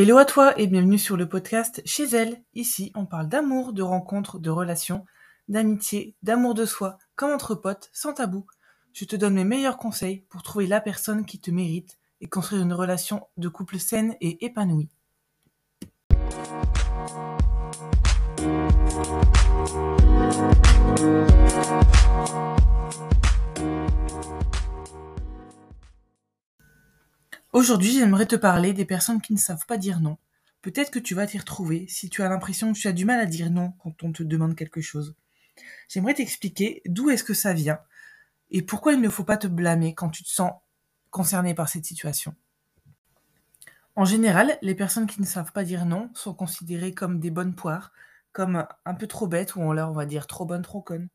Hello 0.00 0.16
à 0.16 0.24
toi 0.24 0.56
et 0.56 0.68
bienvenue 0.68 0.96
sur 0.96 1.16
le 1.16 1.28
podcast 1.28 1.82
Chez 1.84 2.04
elle. 2.14 2.40
Ici, 2.54 2.92
on 2.94 3.04
parle 3.04 3.28
d'amour, 3.28 3.72
de 3.72 3.82
rencontres, 3.82 4.38
de 4.38 4.48
relations, 4.48 5.04
d'amitié, 5.48 6.14
d'amour 6.22 6.54
de 6.54 6.66
soi, 6.66 6.98
comme 7.16 7.32
entre 7.32 7.56
potes, 7.56 7.90
sans 7.92 8.12
tabou. 8.12 8.46
Je 8.92 9.04
te 9.06 9.16
donne 9.16 9.34
mes 9.34 9.42
meilleurs 9.42 9.76
conseils 9.76 10.20
pour 10.30 10.44
trouver 10.44 10.68
la 10.68 10.80
personne 10.80 11.26
qui 11.26 11.40
te 11.40 11.50
mérite 11.50 11.98
et 12.20 12.28
construire 12.28 12.62
une 12.62 12.74
relation 12.74 13.26
de 13.38 13.48
couple 13.48 13.80
saine 13.80 14.14
et 14.20 14.44
épanouie. 14.44 14.88
Aujourd'hui, 27.54 27.92
j'aimerais 27.92 28.26
te 28.26 28.36
parler 28.36 28.74
des 28.74 28.84
personnes 28.84 29.22
qui 29.22 29.32
ne 29.32 29.38
savent 29.38 29.64
pas 29.66 29.78
dire 29.78 30.00
non. 30.00 30.18
Peut-être 30.60 30.90
que 30.90 30.98
tu 30.98 31.14
vas 31.14 31.26
t'y 31.26 31.38
retrouver 31.38 31.86
si 31.88 32.10
tu 32.10 32.22
as 32.22 32.28
l'impression 32.28 32.74
que 32.74 32.78
tu 32.78 32.88
as 32.88 32.92
du 32.92 33.06
mal 33.06 33.18
à 33.20 33.24
dire 33.24 33.50
non 33.50 33.72
quand 33.78 34.02
on 34.02 34.12
te 34.12 34.22
demande 34.22 34.54
quelque 34.54 34.82
chose. 34.82 35.14
J'aimerais 35.88 36.12
t'expliquer 36.12 36.82
d'où 36.84 37.08
est-ce 37.08 37.24
que 37.24 37.32
ça 37.32 37.54
vient 37.54 37.80
et 38.50 38.62
pourquoi 38.62 38.92
il 38.92 39.00
ne 39.00 39.08
faut 39.08 39.24
pas 39.24 39.38
te 39.38 39.46
blâmer 39.46 39.94
quand 39.94 40.10
tu 40.10 40.24
te 40.24 40.28
sens 40.28 40.52
concerné 41.10 41.54
par 41.54 41.68
cette 41.68 41.86
situation. 41.86 42.34
En 43.96 44.04
général, 44.04 44.58
les 44.60 44.74
personnes 44.74 45.06
qui 45.06 45.20
ne 45.20 45.26
savent 45.26 45.52
pas 45.52 45.64
dire 45.64 45.86
non 45.86 46.10
sont 46.14 46.34
considérées 46.34 46.92
comme 46.92 47.18
des 47.18 47.30
bonnes 47.30 47.54
poires, 47.54 47.92
comme 48.32 48.66
un 48.84 48.94
peu 48.94 49.06
trop 49.06 49.26
bêtes 49.26 49.56
ou 49.56 49.60
on 49.60 49.72
leur 49.72 49.92
va 49.92 50.06
dire 50.06 50.26
trop 50.26 50.44
bonnes, 50.44 50.62
trop 50.62 50.82
connes. 50.82 51.08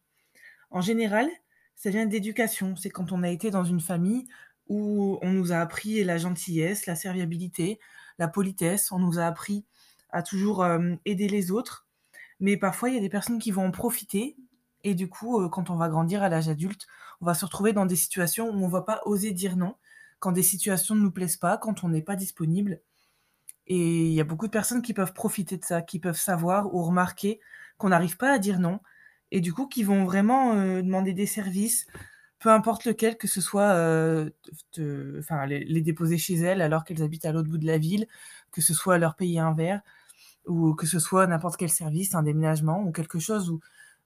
En 0.71 0.81
général, 0.81 1.29
ça 1.75 1.91
vient 1.91 2.05
d'éducation. 2.05 2.75
C'est 2.75 2.89
quand 2.89 3.11
on 3.11 3.23
a 3.23 3.29
été 3.29 3.51
dans 3.51 3.63
une 3.63 3.81
famille 3.81 4.27
où 4.67 5.19
on 5.21 5.31
nous 5.31 5.51
a 5.51 5.57
appris 5.57 6.03
la 6.03 6.17
gentillesse, 6.17 6.85
la 6.85 6.95
serviabilité, 6.95 7.79
la 8.19 8.27
politesse, 8.27 8.91
on 8.91 8.99
nous 8.99 9.19
a 9.19 9.25
appris 9.25 9.65
à 10.09 10.23
toujours 10.23 10.63
euh, 10.63 10.95
aider 11.05 11.27
les 11.27 11.51
autres. 11.51 11.87
Mais 12.39 12.57
parfois, 12.57 12.89
il 12.89 12.95
y 12.95 12.97
a 12.97 13.01
des 13.01 13.09
personnes 13.09 13.39
qui 13.39 13.51
vont 13.51 13.65
en 13.65 13.71
profiter. 13.71 14.35
Et 14.83 14.95
du 14.95 15.09
coup, 15.09 15.41
euh, 15.41 15.49
quand 15.49 15.69
on 15.69 15.75
va 15.75 15.89
grandir 15.89 16.23
à 16.23 16.29
l'âge 16.29 16.49
adulte, 16.49 16.87
on 17.21 17.25
va 17.25 17.33
se 17.33 17.45
retrouver 17.45 17.73
dans 17.73 17.85
des 17.85 17.95
situations 17.95 18.49
où 18.49 18.53
on 18.53 18.67
ne 18.67 18.71
va 18.71 18.81
pas 18.81 19.01
oser 19.05 19.31
dire 19.31 19.57
non, 19.57 19.75
quand 20.19 20.31
des 20.31 20.43
situations 20.43 20.95
ne 20.95 21.01
nous 21.01 21.11
plaisent 21.11 21.37
pas, 21.37 21.57
quand 21.57 21.83
on 21.83 21.89
n'est 21.89 22.01
pas 22.01 22.15
disponible. 22.15 22.81
Et 23.67 24.05
il 24.07 24.13
y 24.13 24.21
a 24.21 24.25
beaucoup 24.25 24.47
de 24.47 24.51
personnes 24.51 24.81
qui 24.81 24.93
peuvent 24.93 25.13
profiter 25.13 25.57
de 25.57 25.63
ça, 25.63 25.81
qui 25.81 25.99
peuvent 25.99 26.19
savoir 26.19 26.73
ou 26.73 26.83
remarquer 26.83 27.39
qu'on 27.77 27.89
n'arrive 27.89 28.17
pas 28.17 28.31
à 28.31 28.39
dire 28.39 28.59
non, 28.59 28.79
et 29.31 29.41
du 29.41 29.53
coup 29.53 29.67
qui 29.67 29.83
vont 29.83 30.05
vraiment 30.05 30.53
euh, 30.53 30.81
demander 30.81 31.13
des 31.13 31.25
services, 31.25 31.87
peu 32.43 32.49
importe 32.49 32.83
lequel, 32.83 33.17
que 33.17 33.29
ce 33.29 33.39
soit 33.39 33.73
les, 35.47 35.81
déposer 35.81 36.17
chez 36.17 36.35
elles 36.35 36.61
alors 36.61 36.83
qu'elles 36.83 37.01
habitent 37.01 37.23
à 37.23 37.31
l'autre 37.31 37.47
bout 37.47 37.57
de 37.57 37.65
la 37.65 37.77
ville, 37.77 38.05
que 38.51 38.59
ce 38.59 38.73
soit 38.73 38.97
leur 38.97 39.15
payer 39.15 39.39
un 39.39 39.53
verre, 39.53 39.79
ou 40.45 40.75
que 40.75 40.85
ce 40.85 40.99
soit 40.99 41.25
n'importe 41.25 41.55
quel 41.55 41.69
service, 41.69 42.15
un 42.15 42.23
déménagement, 42.23 42.83
ou 42.83 42.91
quelque 42.91 43.17
chose 43.17 43.49
où, 43.49 43.61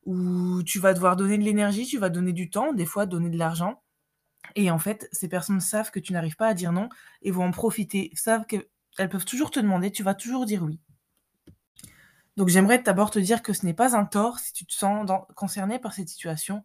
où 0.05 0.61
tu 0.61 0.77
vas 0.77 0.93
devoir 0.93 1.15
donner 1.15 1.39
de 1.39 1.43
l'énergie, 1.43 1.87
tu 1.87 1.97
vas 1.97 2.09
donner 2.09 2.31
du 2.31 2.51
temps, 2.51 2.73
des 2.73 2.85
fois 2.85 3.07
donner 3.07 3.31
de 3.31 3.39
l'argent. 3.39 3.81
Et 4.55 4.69
en 4.69 4.77
fait, 4.77 5.09
ces 5.11 5.27
personnes 5.27 5.59
savent 5.59 5.89
que 5.89 5.99
tu 5.99 6.13
n'arrives 6.13 6.35
pas 6.35 6.47
à 6.49 6.53
dire 6.53 6.71
non 6.71 6.89
et 7.23 7.31
vont 7.31 7.45
en 7.45 7.51
profiter, 7.51 8.11
savent 8.13 8.45
qu'elles 8.45 9.09
peuvent 9.09 9.25
toujours 9.25 9.49
te 9.49 9.59
demander, 9.59 9.89
tu 9.89 10.03
vas 10.03 10.13
toujours 10.13 10.45
dire 10.45 10.61
oui. 10.61 10.79
Donc 12.35 12.49
j'aimerais 12.49 12.77
d'abord 12.77 13.09
te 13.09 13.17
dire 13.17 13.41
que 13.41 13.51
ce 13.51 13.65
n'est 13.65 13.73
pas 13.73 13.97
un 13.97 14.05
tort 14.05 14.37
si 14.37 14.53
tu 14.53 14.63
te 14.67 14.73
sens 14.73 15.09
concerné 15.35 15.79
par 15.79 15.93
cette 15.93 16.07
situation, 16.07 16.63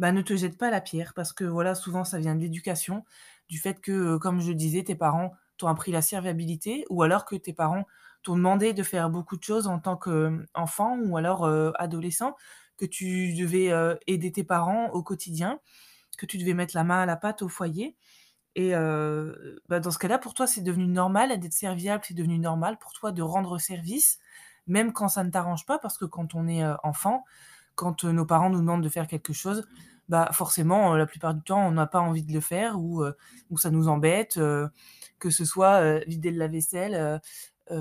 bah, 0.00 0.10
ne 0.12 0.22
te 0.22 0.34
jette 0.34 0.58
pas 0.58 0.70
la 0.70 0.80
pierre 0.80 1.14
parce 1.14 1.32
que 1.32 1.44
voilà, 1.44 1.76
souvent 1.76 2.02
ça 2.04 2.18
vient 2.18 2.34
de 2.34 2.40
l'éducation, 2.40 3.04
du 3.48 3.58
fait 3.60 3.80
que, 3.80 4.16
comme 4.16 4.40
je 4.40 4.50
disais, 4.52 4.82
tes 4.82 4.96
parents 4.96 5.32
t'ont 5.58 5.68
appris 5.68 5.92
la 5.92 6.02
serviabilité 6.02 6.86
ou 6.90 7.02
alors 7.04 7.24
que 7.24 7.36
tes 7.36 7.52
parents 7.52 7.86
t'ont 8.24 8.34
demandé 8.36 8.72
de 8.72 8.82
faire 8.82 9.10
beaucoup 9.10 9.36
de 9.36 9.44
choses 9.44 9.68
en 9.68 9.78
tant 9.78 9.96
qu'enfant 9.96 10.98
ou 10.98 11.16
alors 11.16 11.46
adolescent, 11.78 12.34
que 12.78 12.86
tu 12.86 13.34
devais 13.34 13.70
aider 14.06 14.32
tes 14.32 14.44
parents 14.44 14.88
au 14.90 15.02
quotidien, 15.02 15.60
que 16.18 16.26
tu 16.26 16.38
devais 16.38 16.54
mettre 16.54 16.74
la 16.74 16.84
main 16.84 17.00
à 17.02 17.06
la 17.06 17.16
pâte 17.16 17.42
au 17.42 17.48
foyer. 17.48 17.96
Et 18.56 18.72
bah, 18.72 19.80
dans 19.80 19.90
ce 19.90 19.98
cas-là, 19.98 20.18
pour 20.18 20.34
toi, 20.34 20.46
c'est 20.46 20.62
devenu 20.62 20.86
normal 20.86 21.38
d'être 21.38 21.52
serviable, 21.52 22.04
c'est 22.06 22.14
devenu 22.14 22.38
normal 22.38 22.78
pour 22.78 22.92
toi 22.94 23.12
de 23.12 23.22
rendre 23.22 23.58
service, 23.58 24.18
même 24.66 24.92
quand 24.92 25.08
ça 25.08 25.24
ne 25.24 25.30
t'arrange 25.30 25.66
pas, 25.66 25.78
parce 25.78 25.98
que 25.98 26.06
quand 26.06 26.34
on 26.34 26.48
est 26.48 26.64
enfant, 26.82 27.24
quand 27.80 28.04
nos 28.04 28.26
parents 28.26 28.50
nous 28.50 28.60
demandent 28.60 28.84
de 28.84 28.90
faire 28.90 29.06
quelque 29.06 29.32
chose, 29.32 29.66
bah 30.10 30.28
forcément, 30.32 30.94
la 30.96 31.06
plupart 31.06 31.34
du 31.34 31.42
temps, 31.42 31.66
on 31.66 31.72
n'a 31.72 31.86
pas 31.86 32.00
envie 32.00 32.22
de 32.22 32.32
le 32.32 32.40
faire 32.40 32.78
ou, 32.78 33.02
ou 33.48 33.56
ça 33.56 33.70
nous 33.70 33.88
embête, 33.88 34.38
que 35.18 35.30
ce 35.30 35.46
soit 35.46 36.00
vider 36.00 36.30
le 36.30 36.36
lave-vaisselle, 36.38 37.20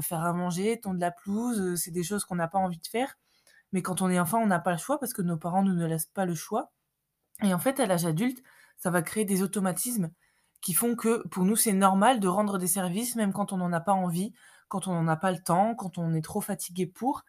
faire 0.02 0.22
à 0.22 0.32
manger, 0.32 0.80
tondre 0.80 1.02
la 1.02 1.12
pelouse, 1.12 1.76
c'est 1.76 1.92
des 1.92 2.04
choses 2.04 2.24
qu'on 2.24 2.36
n'a 2.36 2.48
pas 2.48 2.60
envie 2.60 2.80
de 2.80 2.88
faire. 2.88 3.18
Mais 3.74 3.82
quand 3.82 4.02
on 4.02 4.10
est 4.10 4.20
enfant, 4.20 4.40
on 4.40 4.48
n'a 4.48 4.60
pas 4.60 4.72
le 4.72 4.78
choix 4.78 5.00
parce 5.00 5.12
que 5.12 5.22
nos 5.22 5.38
parents 5.38 5.64
ne 5.64 5.74
nous 5.74 5.86
laissent 5.86 6.06
pas 6.06 6.26
le 6.26 6.36
choix. 6.36 6.72
Et 7.44 7.54
en 7.54 7.60
fait, 7.60 7.80
à 7.82 7.86
l'âge 7.86 8.06
adulte, 8.06 8.42
ça 8.78 8.92
va 8.92 9.02
créer 9.02 9.26
des 9.26 9.44
automatismes 9.44 10.12
qui 10.62 10.74
font 10.74 10.96
que 10.96 11.28
pour 11.28 11.44
nous, 11.44 11.58
c'est 11.58 11.74
normal 11.74 12.20
de 12.22 12.28
rendre 12.30 12.58
des 12.58 12.68
services 12.68 13.16
même 13.16 13.34
quand 13.34 13.52
on 13.52 13.58
n'en 13.58 13.74
a 13.74 13.82
pas 13.82 13.94
envie, 13.94 14.34
quand 14.70 14.88
on 14.88 14.94
n'en 14.94 15.08
a 15.08 15.18
pas 15.18 15.32
le 15.32 15.40
temps, 15.40 15.76
quand 15.76 15.98
on 15.98 16.14
est 16.14 16.22
trop 16.22 16.42
fatigué 16.42 16.86
pour. 16.86 17.24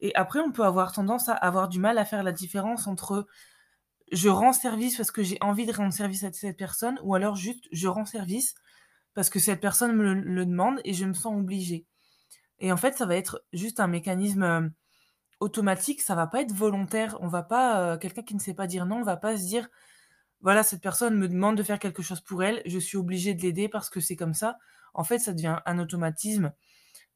Et 0.00 0.14
après, 0.14 0.40
on 0.40 0.52
peut 0.52 0.64
avoir 0.64 0.92
tendance 0.92 1.28
à 1.28 1.34
avoir 1.34 1.68
du 1.68 1.78
mal 1.78 1.98
à 1.98 2.04
faire 2.04 2.22
la 2.22 2.32
différence 2.32 2.86
entre 2.86 3.26
je 4.12 4.28
rends 4.28 4.52
service 4.52 4.96
parce 4.96 5.10
que 5.10 5.22
j'ai 5.22 5.38
envie 5.40 5.66
de 5.66 5.72
rendre 5.72 5.92
service 5.92 6.24
à 6.24 6.32
cette 6.32 6.56
personne, 6.56 6.98
ou 7.02 7.14
alors 7.14 7.36
juste 7.36 7.66
je 7.72 7.88
rends 7.88 8.06
service 8.06 8.54
parce 9.14 9.30
que 9.30 9.38
cette 9.38 9.60
personne 9.60 9.96
me 9.96 10.14
le, 10.14 10.46
demande 10.46 10.80
et 10.84 10.94
je 10.94 11.04
me 11.04 11.12
sens 11.12 11.36
obligée. 11.36 11.86
Et 12.60 12.72
en 12.72 12.76
fait, 12.76 12.96
ça 12.96 13.06
va 13.06 13.16
être 13.16 13.44
juste 13.52 13.80
un 13.80 13.86
mécanisme 13.86 14.42
euh, 14.42 14.68
automatique, 15.40 16.00
ça 16.00 16.14
va 16.14 16.26
pas 16.26 16.42
être 16.42 16.52
volontaire. 16.52 17.16
On 17.20 17.28
va 17.28 17.42
pas, 17.42 17.80
euh, 17.80 17.98
quelqu'un 17.98 18.22
qui 18.22 18.34
ne 18.34 18.40
sait 18.40 18.54
pas 18.54 18.66
dire 18.66 18.86
non, 18.86 19.02
va 19.02 19.16
pas 19.16 19.36
se 19.36 19.44
dire, 19.44 19.68
voilà, 20.40 20.62
cette 20.62 20.82
personne 20.82 21.16
me 21.16 21.28
demande 21.28 21.56
de 21.56 21.62
faire 21.62 21.78
quelque 21.78 22.02
chose 22.02 22.20
pour 22.20 22.42
elle, 22.42 22.62
je 22.64 22.78
suis 22.78 22.96
obligée 22.96 23.34
de 23.34 23.42
l'aider 23.42 23.68
parce 23.68 23.90
que 23.90 24.00
c'est 24.00 24.16
comme 24.16 24.34
ça. 24.34 24.56
En 24.94 25.04
fait, 25.04 25.18
ça 25.18 25.32
devient 25.32 25.58
un 25.66 25.78
automatisme 25.78 26.52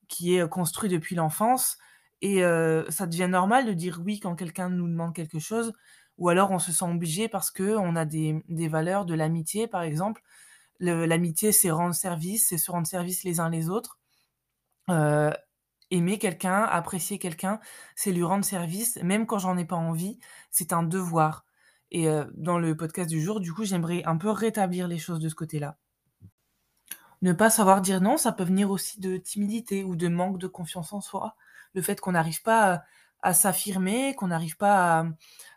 qui 0.09 0.37
est 0.37 0.49
construit 0.49 0.91
depuis 0.91 1.15
l'enfance 1.15 1.79
et 2.23 2.43
ça 2.89 3.07
devient 3.07 3.29
normal 3.29 3.67
de 3.67 3.73
dire 3.73 4.01
oui 4.05 4.21
quand 4.21 4.37
quelqu'un 4.37 4.71
nous 4.71 4.89
demande 4.89 5.15
quelque 5.15 5.41
chose, 5.41 5.73
ou 6.19 6.29
alors 6.29 6.53
on 6.53 6.61
se 6.61 6.73
sent 6.73 6.85
obligé 6.85 7.29
parce 7.29 7.51
qu'on 7.51 7.97
a 7.97 8.05
des, 8.05 8.69
valeurs 8.69 9.05
de 9.05 9.15
l'amitié, 9.15 9.67
par 9.67 9.83
exemple. 9.83 10.23
L'amitié, 10.79 11.53
c'est 11.53 11.71
rendre 11.71 11.95
service, 11.95 12.49
c'est 12.49 12.59
se 12.59 12.71
rendre 12.71 12.87
service 12.87 13.25
les 13.25 13.41
uns 13.41 13.51
les 13.51 13.69
autres. 13.69 13.99
aimer 15.91 16.19
quelqu'un, 16.19 16.63
apprécier 16.63 17.19
quelqu'un, 17.19 17.61
c'est 17.97 18.13
lui 18.13 18.23
rendre 18.23 18.45
service, 18.45 18.97
même 19.03 19.27
quand 19.27 19.39
j'en 19.39 19.59
ai 19.59 19.65
pas 19.65 19.77
envie, 19.77 20.19
c'est 20.51 20.73
un 20.73 20.85
devoir. 20.85 21.45
Et 21.91 22.07
dans 22.35 22.59
le 22.59 22.77
podcast 22.77 23.11
du 23.11 23.21
jour, 23.21 23.41
du 23.41 23.53
coup, 23.53 23.65
j'aimerais 23.65 24.05
un 24.05 24.17
peu 24.17 24.31
rétablir 24.31 24.87
les 24.87 24.99
choses 24.99 25.19
de 25.19 25.29
ce 25.29 25.35
côté-là. 25.35 25.77
Ne 27.21 27.33
pas 27.33 27.51
savoir 27.51 27.81
dire 27.81 28.01
non, 28.01 28.17
ça 28.17 28.33
peut 28.33 28.45
venir 28.45 28.71
aussi 28.71 29.01
de 29.01 29.17
timidité 29.17 29.83
ou 29.83 29.97
de 29.97 30.09
manque 30.09 30.39
de 30.39 30.47
confiance 30.47 30.93
en 30.93 31.01
soi 31.01 31.37
le 31.75 31.83
fait 31.83 32.01
qu'on 32.01 32.13
n'arrive 32.13 32.43
pas 32.43 32.85
à, 33.23 33.35
s'affirmer, 33.35 34.15
qu'on 34.15 34.29
n'arrive 34.29 34.57
pas 34.57 35.07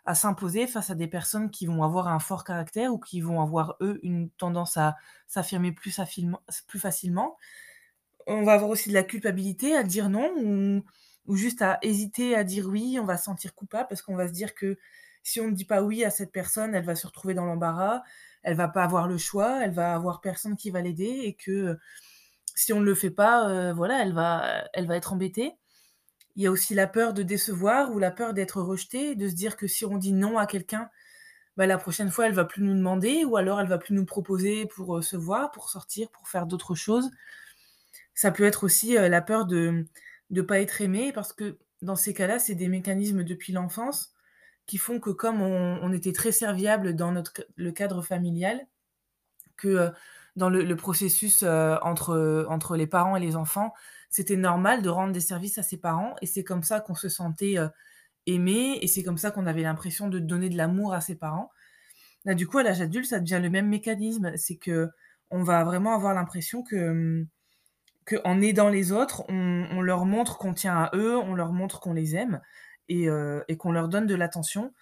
à, 0.04 0.14
s'imposer 0.14 0.66
face 0.66 0.90
à 0.90 0.94
des 0.94 1.08
personnes 1.08 1.50
qui 1.50 1.66
vont 1.66 1.82
avoir 1.82 2.08
un 2.08 2.20
fort 2.20 2.44
caractère 2.44 2.92
ou 2.92 2.98
qui 2.98 3.20
vont 3.20 3.40
avoir, 3.40 3.76
eux, 3.80 3.98
une 4.02 4.30
tendance 4.30 4.76
à 4.76 4.96
s'affirmer 5.26 5.72
plus, 5.72 5.90
facilement. 5.90 7.36
On 8.26 8.42
va 8.44 8.54
avoir 8.54 8.70
aussi 8.70 8.88
de 8.88 8.94
la 8.94 9.02
culpabilité 9.02 9.76
à 9.76 9.82
dire 9.82 10.08
non 10.08 10.32
ou, 11.26 11.36
juste 11.36 11.60
à 11.60 11.78
hésiter 11.82 12.36
à 12.36 12.44
dire 12.44 12.66
oui, 12.68 12.98
on 13.00 13.04
va 13.04 13.16
se 13.16 13.24
sentir 13.24 13.54
coupable 13.54 13.88
parce 13.88 14.02
qu'on 14.02 14.16
va 14.16 14.28
se 14.28 14.32
dire 14.32 14.54
que 14.54 14.78
si 15.24 15.40
on 15.40 15.48
ne 15.48 15.52
dit 15.52 15.64
pas 15.64 15.82
oui 15.82 16.04
à 16.04 16.10
cette 16.10 16.30
personne, 16.30 16.72
elle 16.74 16.84
va 16.84 16.94
se 16.94 17.04
retrouver 17.04 17.34
dans 17.34 17.46
l'embarras, 17.46 18.02
elle 18.44 18.56
va 18.56 18.68
pas 18.68 18.84
avoir 18.84 19.08
le 19.08 19.18
choix, 19.18 19.64
elle 19.64 19.72
va 19.72 19.92
avoir 19.92 20.20
personne 20.20 20.56
qui 20.56 20.70
va 20.70 20.82
l'aider 20.82 21.22
et 21.24 21.34
que 21.34 21.76
si 22.54 22.72
on 22.72 22.80
ne 22.80 22.84
le 22.84 22.94
fait 22.94 23.10
pas, 23.10 23.48
euh, 23.48 23.72
voilà, 23.74 24.02
elle 24.02 24.86
va 24.86 24.96
être 24.96 25.12
embêtée. 25.12 25.56
Il 26.36 26.42
y 26.42 26.46
a 26.46 26.50
aussi 26.50 26.74
la 26.74 26.86
peur 26.86 27.14
de 27.14 27.22
décevoir 27.22 27.92
ou 27.92 27.98
la 27.98 28.10
peur 28.10 28.34
d'être 28.34 28.60
rejeté, 28.60 29.14
de 29.14 29.28
se 29.28 29.34
dire 29.34 29.56
que 29.56 29.66
si 29.66 29.84
on 29.86 29.96
dit 29.96 30.12
non 30.12 30.38
à 30.38 30.46
quelqu'un, 30.46 30.90
bah, 31.56 31.66
la 31.66 31.78
prochaine 31.78 32.10
fois, 32.10 32.26
elle 32.26 32.34
va 32.34 32.44
plus 32.44 32.62
nous 32.62 32.74
demander 32.74 33.24
ou 33.24 33.36
alors 33.36 33.60
elle 33.60 33.68
va 33.68 33.78
plus 33.78 33.94
nous 33.94 34.04
proposer 34.04 34.66
pour, 34.66 34.98
euh, 34.98 35.02
se 35.02 35.16
voir, 35.16 35.50
pour 35.52 35.70
sortir, 35.70 36.10
pour 36.10 36.28
faire 36.28 36.46
d'autres 36.46 36.74
choses. 36.74 37.10
Ça 38.14 38.30
peut 38.30 38.44
être 38.44 38.64
aussi, 38.64 38.96
euh, 38.98 39.08
la 39.08 39.22
peur 39.22 39.46
de 39.46 39.86
ne 40.30 40.42
pas 40.42 40.60
être 40.60 40.80
aimé 40.82 41.12
parce 41.14 41.32
que 41.32 41.58
dans 41.82 41.96
ces 41.96 42.14
cas-là, 42.14 42.38
c'est 42.38 42.54
des 42.54 42.68
mécanismes 42.68 43.24
depuis 43.24 43.52
l'enfance 43.52 44.12
qui 44.66 44.78
font 44.78 45.00
que 45.00 45.10
comme 45.10 45.40
on 45.42 45.92
était 45.92 46.12
très 46.12 46.32
serviable 46.32 46.96
dans 46.96 47.12
notre 47.12 47.32
le 47.56 47.70
cadre 47.72 48.02
familial, 48.02 48.66
que, 49.56 49.68
euh, 49.68 49.90
dans 50.36 50.50
le 50.50 50.76
processus, 50.76 51.42
entre, 51.44 52.46
entre 52.50 52.76
les 52.76 52.86
parents 52.86 53.16
et 53.16 53.20
les 53.20 53.36
enfants, 53.36 53.72
c'était 54.16 54.36
normal 54.36 54.80
de 54.80 54.88
rendre 54.88 55.12
des 55.12 55.20
services 55.20 55.58
à 55.58 55.62
ses 55.62 55.76
parents 55.76 56.14
et 56.22 56.26
c'est 56.26 56.42
comme 56.42 56.62
ça 56.62 56.80
qu'on 56.80 56.94
se 56.94 57.10
sentait 57.10 57.56
aimé 58.26 58.78
et 58.82 58.86
c'est 58.88 59.02
comme 59.02 59.18
ça 59.18 59.30
qu'on 59.30 59.46
avait 59.46 59.62
l'impression 59.62 60.08
de 60.08 60.18
donner 60.18 60.48
de 60.48 60.56
l'amour 60.56 60.94
à 60.94 61.02
ses 61.02 61.16
parents. 61.16 61.50
Là, 62.24 62.34
du 62.34 62.46
coup, 62.48 62.58
à 62.58 62.62
l'âge 62.64 62.80
adulte, 62.80 63.06
ça 63.06 63.20
devient 63.20 63.40
le 63.42 63.50
même 63.50 63.68
mécanisme. 63.68 64.32
C'est 64.36 64.56
que 64.56 64.90
on 65.30 65.42
va 65.42 65.64
vraiment 65.64 65.94
avoir 65.94 66.14
l'impression 66.14 66.62
que, 66.64 66.92
mmh, 66.92 67.28
qu'en 68.06 68.40
aidant 68.40 68.68
les 68.70 68.92
autres, 68.92 69.24
on 69.28 69.82
leur 69.82 70.06
montre 70.06 70.38
qu'on 70.38 70.54
tient 70.54 70.76
à 70.76 70.90
eux, 70.96 71.16
on 71.18 71.34
leur 71.34 71.52
montre 71.52 71.80
qu'on 71.80 71.92
les 71.94 72.16
aime 72.16 72.40
et 72.88 73.08
heu 73.08 73.44
et 73.48 73.56
qu'on 73.56 73.72
leur 73.72 73.88
donne 73.88 74.06
de 74.06 74.14
l'attention. 74.16 74.74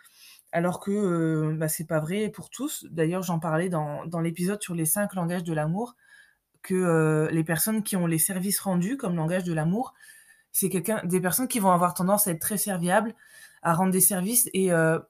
Alors 0.52 0.80
que, 0.80 0.90
heu, 0.92 1.56
bah, 1.56 1.68
c'est 1.68 1.86
pas 1.86 2.00
vrai 2.00 2.30
pour 2.30 2.50
tous. 2.50 2.86
D'ailleurs, 2.90 3.22
j'en 3.22 3.40
parlais 3.40 3.68
dans 3.70 4.20
l'épisode 4.22 4.62
sur 4.62 4.74
les 4.74 4.86
5 4.86 5.14
langages 5.14 5.44
de 5.44 5.54
l'amour, 5.54 5.96
que, 6.64 6.74
heu, 6.76 7.28
les 7.32 7.44
personnes 7.44 7.84
qui 7.84 7.96
ont 7.96 8.08
les 8.08 8.18
services 8.20 8.60
rendus 8.60 8.98
comme 8.98 9.16
langage 9.16 9.44
de 9.44 9.54
l'amour, 9.54 9.94
c'est 10.52 10.70
quelqu'un 10.70 11.02
des 11.04 11.20
personnes 11.20 11.48
qui 11.48 11.60
vont 11.60 11.72
avoir 11.72 11.94
tendance 11.94 12.28
à 12.28 12.32
être 12.32 12.40
très 12.40 12.58
serviables, 12.58 13.14
à 13.62 13.74
rendre 13.74 13.92
des 13.92 14.00
services 14.00 14.48
et 14.54 14.72
heu, 14.72 15.02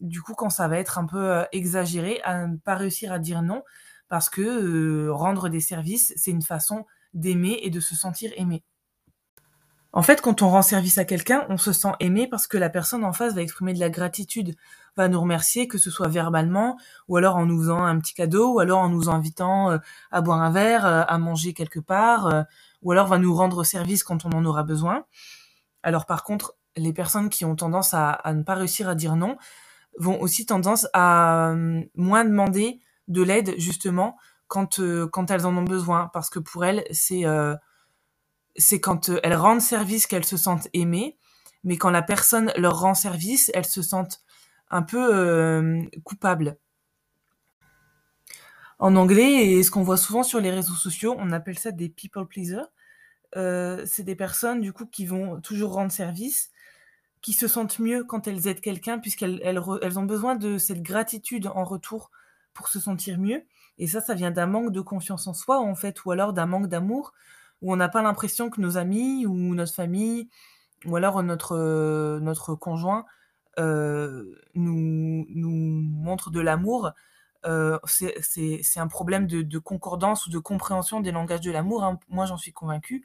du 0.00 0.22
coup, 0.22 0.34
quand 0.34 0.50
ça 0.50 0.68
va 0.68 0.78
être 0.78 0.98
un 0.98 1.06
peu, 1.06 1.18
heu, 1.42 1.46
exagéré, 1.52 2.20
à 2.24 2.46
ne 2.48 2.56
pas 2.58 2.76
réussir 2.76 3.12
à 3.12 3.18
dire 3.20 3.42
non 3.42 3.62
parce 4.08 4.30
que, 4.30 5.08
rendre 5.10 5.48
des 5.50 5.60
services, 5.60 6.12
c'est 6.16 6.30
une 6.32 6.42
façon 6.42 6.86
d'aimer 7.14 7.60
et 7.62 7.70
de 7.70 7.80
se 7.80 7.94
sentir 7.96 8.32
aimé. 8.36 8.62
En 9.96 10.02
fait, 10.02 10.20
quand 10.20 10.42
on 10.42 10.50
rend 10.50 10.62
service 10.62 10.98
à 10.98 11.04
quelqu'un, 11.04 11.46
on 11.48 11.56
se 11.56 11.72
sent 11.72 11.92
aimé 12.00 12.26
parce 12.26 12.48
que 12.48 12.58
la 12.58 12.68
personne 12.68 13.04
en 13.04 13.12
face 13.12 13.32
va 13.32 13.42
exprimer 13.42 13.74
de 13.74 13.78
la 13.78 13.90
gratitude, 13.90 14.56
va 14.96 15.06
nous 15.06 15.20
remercier, 15.20 15.68
que 15.68 15.78
ce 15.78 15.88
soit 15.88 16.08
verbalement, 16.08 16.76
ou 17.06 17.16
alors 17.16 17.36
en 17.36 17.46
nous 17.46 17.60
faisant 17.60 17.84
un 17.84 17.96
petit 18.00 18.12
cadeau, 18.12 18.54
ou 18.54 18.58
alors 18.58 18.80
en 18.80 18.88
nous 18.88 19.08
invitant 19.08 19.70
euh, 19.70 19.78
à 20.10 20.20
boire 20.20 20.42
un 20.42 20.50
verre, 20.50 20.84
euh, 20.84 21.04
à 21.06 21.16
manger 21.18 21.52
quelque 21.52 21.78
part, 21.78 22.26
euh, 22.26 22.42
ou 22.82 22.90
alors 22.90 23.06
va 23.06 23.18
nous 23.18 23.32
rendre 23.36 23.62
service 23.62 24.02
quand 24.02 24.24
on 24.24 24.30
en 24.30 24.44
aura 24.44 24.64
besoin. 24.64 25.04
Alors 25.84 26.06
par 26.06 26.24
contre, 26.24 26.56
les 26.76 26.92
personnes 26.92 27.28
qui 27.28 27.44
ont 27.44 27.54
tendance 27.54 27.94
à, 27.94 28.20
ne 28.34 28.42
pas 28.42 28.54
réussir 28.54 28.88
à 28.88 28.96
dire 28.96 29.14
non 29.14 29.36
vont 30.00 30.20
aussi 30.20 30.44
tendance 30.44 30.88
à 30.92 31.54
moins 31.94 32.24
demander 32.24 32.80
de 33.06 33.22
l'aide 33.22 33.54
justement 33.58 34.16
quand 34.48 34.80
quand 35.12 35.30
elles 35.30 35.46
en 35.46 35.56
ont 35.56 35.62
besoin, 35.62 36.10
parce 36.12 36.30
que 36.30 36.40
pour 36.40 36.64
elles 36.64 36.84
c'est 36.90 37.26
euh, 37.26 37.54
c'est 38.56 38.80
quand 38.80 39.10
euh, 39.10 39.20
elles 39.22 39.34
rendent 39.34 39.60
service 39.60 40.06
qu'elles 40.06 40.24
se 40.24 40.36
sentent 40.36 40.68
aimées, 40.72 41.16
mais 41.64 41.76
quand 41.76 41.90
la 41.90 42.02
personne 42.02 42.52
leur 42.56 42.78
rend 42.80 42.94
service, 42.94 43.50
elles 43.54 43.66
se 43.66 43.82
sentent 43.82 44.22
un 44.70 44.82
peu 44.82 45.14
euh, 45.14 45.82
coupables. 46.04 46.58
En 48.78 48.96
anglais, 48.96 49.46
et 49.46 49.62
ce 49.62 49.70
qu'on 49.70 49.82
voit 49.82 49.96
souvent 49.96 50.22
sur 50.22 50.40
les 50.40 50.50
réseaux 50.50 50.74
sociaux, 50.74 51.14
on 51.18 51.30
appelle 51.32 51.58
ça 51.58 51.70
des 51.70 51.88
people 51.88 52.26
pleasers. 52.26 52.66
Euh, 53.36 53.84
c'est 53.86 54.02
des 54.02 54.16
personnes 54.16 54.60
du 54.60 54.72
coup 54.72 54.86
qui 54.86 55.06
vont 55.06 55.40
toujours 55.40 55.72
rendre 55.72 55.92
service, 55.92 56.50
qui 57.20 57.32
se 57.32 57.48
sentent 57.48 57.78
mieux 57.78 58.04
quand 58.04 58.28
elles 58.28 58.46
aident 58.46 58.60
quelqu'un 58.60 58.98
puisqu'elles 58.98 59.40
elles, 59.42 59.58
ont 59.98 60.04
besoin 60.04 60.36
de 60.36 60.58
cette 60.58 60.82
gratitude 60.82 61.46
en 61.46 61.64
retour 61.64 62.10
pour 62.52 62.68
se 62.68 62.78
sentir 62.78 63.18
mieux. 63.18 63.44
Et 63.78 63.86
ça, 63.86 64.00
ça 64.00 64.14
vient 64.14 64.30
d'un 64.30 64.46
manque 64.46 64.70
de 64.70 64.80
confiance 64.80 65.26
en 65.26 65.34
soi 65.34 65.58
en 65.58 65.74
fait, 65.74 66.04
ou 66.04 66.12
alors 66.12 66.32
d'un 66.32 66.46
manque 66.46 66.68
d'amour, 66.68 67.12
où 67.64 67.72
on 67.74 67.76
n'a 67.76 67.90
pas 67.90 68.02
l'impression 68.02 68.50
que 68.50 68.60
nos 68.62 68.78
amis 68.78 69.26
ou 69.26 69.34
notre 69.56 69.74
famille 69.74 70.28
ou 70.86 70.96
alors 70.96 71.22
notre, 71.22 71.56
heu, 71.56 72.20
notre 72.22 72.54
conjoint, 72.54 73.04
heu, 73.58 74.38
nous 74.54 75.26
nous 75.30 75.50
montre 75.82 76.30
de 76.30 76.40
l'amour, 76.40 76.92
heu, 77.46 77.78
c'est 77.86 78.80
un 78.80 78.88
problème 78.88 79.26
de 79.28 79.58
concordance 79.58 80.26
ou 80.26 80.30
de 80.30 80.38
compréhension 80.38 81.00
des 81.00 81.12
langages 81.12 81.40
de 81.42 81.52
l'amour, 81.52 81.84
hein. 81.84 81.98
Moi, 82.08 82.26
j'en 82.26 82.36
suis 82.38 82.52
convaincue 82.52 83.04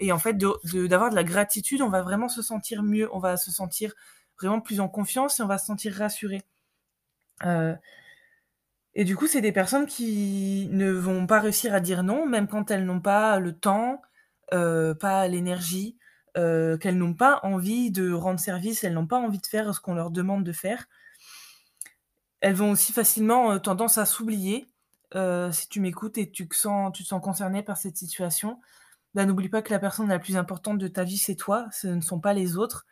et 0.00 0.12
en 0.12 0.18
fait, 0.18 0.34
d'avoir 0.36 1.10
de 1.10 1.14
la 1.16 1.24
gratitude, 1.24 1.82
on 1.82 1.88
va 1.90 2.02
vraiment 2.02 2.28
se 2.28 2.42
sentir 2.42 2.82
mieux, 2.82 3.08
on 3.14 3.18
va 3.20 3.36
se 3.36 3.50
sentir 3.50 3.94
vraiment 4.40 4.60
plus 4.60 4.80
en 4.80 4.88
confiance 4.88 5.40
et 5.40 5.42
on 5.42 5.46
va 5.48 5.58
se 5.58 5.66
sentir 5.66 5.94
rassuré. 5.94 6.42
Et 8.94 9.04
du 9.04 9.16
coup, 9.16 9.26
c'est 9.26 9.40
des 9.40 9.52
personnes 9.52 9.86
qui 9.86 10.68
ne 10.72 10.90
vont 10.90 11.26
pas 11.26 11.40
réussir 11.40 11.74
à 11.74 11.80
dire 11.80 12.02
non, 12.02 12.26
même 12.26 12.48
quand 12.48 12.70
elles 12.70 12.84
n'ont 12.84 13.00
pas 13.00 13.38
le 13.38 13.52
temps, 13.52 14.02
heu, 14.52 14.94
pas 14.98 15.28
l'énergie, 15.28 15.96
heu, 16.36 16.76
qu'elles 16.80 16.98
n'ont 16.98 17.14
pas 17.14 17.40
envie 17.44 17.90
de 17.90 18.12
rendre 18.12 18.40
service, 18.40 18.84
elles 18.84 18.94
n'ont 18.94 19.06
pas 19.06 19.18
envie 19.18 19.38
de 19.38 19.46
faire 19.46 19.74
ce 19.74 19.80
qu'on 19.80 19.94
leur 19.94 20.10
demande 20.10 20.44
de 20.44 20.52
faire. 20.52 20.86
Elles 22.40 22.54
vont 22.54 22.70
aussi 22.72 22.92
facilement, 22.92 23.52
heu, 23.54 23.60
tendance 23.60 23.98
à 23.98 24.04
s'oublier. 24.06 24.66
Si 25.52 25.68
tu 25.68 25.80
m'écoutes 25.80 26.18
et 26.18 26.30
tu 26.30 26.46
te 26.48 26.54
sens 26.54 26.92
tu 26.92 27.02
sens 27.02 27.22
concerné 27.22 27.62
par 27.62 27.76
cette 27.78 27.96
situation, 27.96 28.60
bah, 29.14 29.26
n'oublie 29.26 29.50
pas 29.50 29.62
que 29.62 29.72
la 29.72 29.78
personne 29.80 30.08
la 30.08 30.18
plus 30.20 30.36
importante 30.38 30.78
de 30.78 30.88
ta 30.88 31.04
vie, 31.04 31.18
c'est 31.18 31.36
toi, 31.36 31.68
ce 31.72 31.88
ne 31.88 32.00
sont 32.02 32.20
pas 32.20 32.34
les 32.34 32.56
autres 32.58 32.86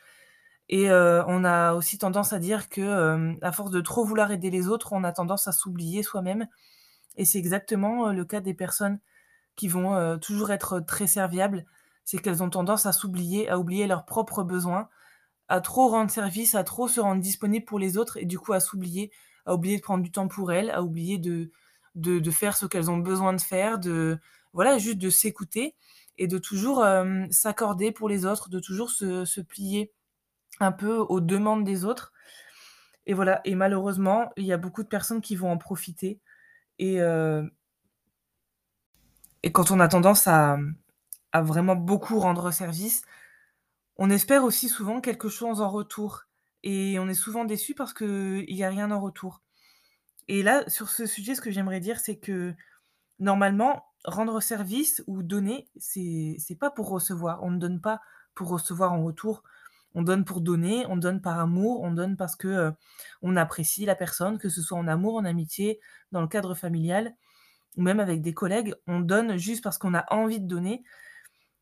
et 0.69 0.91
heu, 0.91 1.23
on 1.29 1.45
a 1.45 1.75
aussi 1.75 1.99
tendance 1.99 2.33
à 2.33 2.39
dire 2.41 2.69
que, 2.69 2.81
hem, 2.83 3.39
à 3.43 3.53
force 3.53 3.71
de 3.71 3.81
trop 3.81 4.05
vouloir 4.05 4.33
aider 4.33 4.51
les 4.51 4.69
autres, 4.69 4.93
on 4.93 5.05
a 5.05 5.13
tendance 5.13 5.49
à 5.49 5.53
s'oublier 5.53 6.03
soi-même 6.03 6.49
et 7.17 7.25
c'est 7.25 7.39
exactement, 7.39 8.09
heu, 8.11 8.15
le 8.15 8.25
cas 8.25 8.41
des 8.41 8.55
personnes 8.55 9.01
qui 9.57 9.69
vont, 9.69 10.19
toujours 10.21 10.51
être 10.53 10.81
très 10.81 11.07
serviables. 11.07 11.67
C'est 12.05 12.19
qu'elles 12.19 12.43
ont 12.43 12.51
tendance 12.51 12.87
à 12.87 12.93
s'oublier, 12.93 13.49
à 13.51 13.59
oublier 13.59 13.87
leurs 13.87 14.07
propres 14.07 14.43
besoins, 14.45 14.89
à 15.49 15.61
trop 15.61 15.89
rendre 15.89 16.11
service, 16.11 16.55
à 16.55 16.65
trop 16.65 16.89
se 16.89 17.01
rendre 17.01 17.23
disponible 17.23 17.65
pour 17.67 17.79
les 17.79 17.99
autres 17.99 18.17
et 18.19 18.27
du 18.27 18.39
coup 18.39 18.53
à 18.53 18.61
s'oublier, 18.61 19.13
à 19.47 19.55
oublier 19.55 19.77
de 19.79 19.83
prendre 19.83 20.03
du 20.05 20.11
temps 20.13 20.29
pour 20.29 20.53
elles, 20.53 20.71
à 20.71 20.83
oublier 20.83 21.19
de 21.19 21.51
de 21.97 22.31
faire 22.31 22.57
ce 22.57 22.67
qu'elles 22.67 22.91
ont 22.91 22.99
besoin 22.99 23.33
de 23.33 23.41
faire, 23.41 23.79
de 23.79 24.19
voilà, 24.53 24.79
juste 24.79 24.99
de 24.99 25.11
s'écouter 25.11 25.75
et 26.19 26.27
de 26.29 26.39
toujours, 26.39 26.85
s'accorder 27.31 27.93
pour 27.93 28.09
les 28.09 28.27
autres, 28.27 28.51
de 28.51 28.61
toujours 28.61 28.91
se 28.91 29.41
plier 29.41 29.93
un 30.61 30.73
peu 30.73 30.99
aux 30.99 31.21
demandes 31.21 31.65
des 31.65 31.85
autres. 31.85 32.13
Et 33.07 33.15
voilà. 33.15 33.41
Et 33.45 33.55
malheureusement, 33.55 34.31
il 34.37 34.45
y 34.45 34.53
a 34.53 34.57
beaucoup 34.57 34.83
de 34.83 34.89
personnes 34.89 35.21
qui 35.21 35.37
vont 35.37 35.51
en 35.51 35.59
profiter. 35.59 36.21
Et 36.79 37.01
heu 37.01 37.51
et 39.47 39.53
quand 39.53 39.71
on 39.71 39.79
a 39.79 39.87
tendance 39.87 40.27
à, 40.27 40.59
vraiment 41.33 41.77
beaucoup 41.77 42.19
rendre 42.19 42.51
service, 42.51 43.03
on 43.97 44.11
espère 44.11 44.43
aussi 44.43 44.69
souvent 44.69 45.01
quelque 45.01 45.29
chose 45.29 45.61
en 45.61 45.71
retour. 45.71 46.25
Et 46.65 46.99
on 46.99 47.07
est 47.09 47.15
souvent 47.15 47.45
déçu 47.45 47.73
parce 47.73 47.95
qu'il 47.95 48.45
y 48.53 48.65
a 48.65 48.69
rien 48.69 48.91
en 48.91 49.01
retour. 49.01 49.43
Et 50.27 50.43
là, 50.43 50.69
sur 50.69 50.89
ce 50.89 51.07
sujet, 51.07 51.37
ce 51.37 51.41
que 51.41 51.53
j'aimerais 51.53 51.79
dire, 51.79 52.01
c'est 52.01 52.17
que 52.17 52.55
normalement, 53.21 53.85
rendre 54.05 54.41
service 54.41 55.05
ou 55.07 55.23
donner, 55.23 55.69
c'est 55.77 56.59
pas 56.59 56.73
pour 56.73 56.89
recevoir. 56.89 57.45
On 57.45 57.53
ne 57.53 57.59
donne 57.59 57.81
pas 57.81 58.01
pour 58.35 58.49
recevoir 58.49 58.95
en 58.95 59.05
retour. 59.05 59.45
On 59.97 60.03
donne 60.05 60.25
pour 60.27 60.43
donner, 60.43 60.87
on 60.89 60.99
donne 60.99 61.23
par 61.23 61.41
amour, 61.41 61.83
on 61.83 61.93
donne 61.93 62.17
parce 62.19 62.37
que, 62.37 62.49
heu, 62.49 62.75
on 63.23 63.37
apprécie 63.37 63.87
la 63.87 63.97
personne, 63.97 64.39
que 64.39 64.51
ce 64.51 64.63
soit 64.63 64.79
en 64.79 64.89
amour, 64.89 65.17
en 65.17 65.27
amitié, 65.27 65.81
dans 66.13 66.23
le 66.23 66.29
cadre 66.29 66.55
familial 66.55 67.17
ou 67.77 67.83
même 67.83 68.01
avec 68.01 68.23
des 68.23 68.35
collègues. 68.35 68.75
On 68.87 69.01
donne 69.01 69.37
juste 69.39 69.65
parce 69.65 69.79
qu'on 69.79 69.95
a 69.95 70.05
envie 70.15 70.41
de 70.41 70.47
donner 70.49 70.85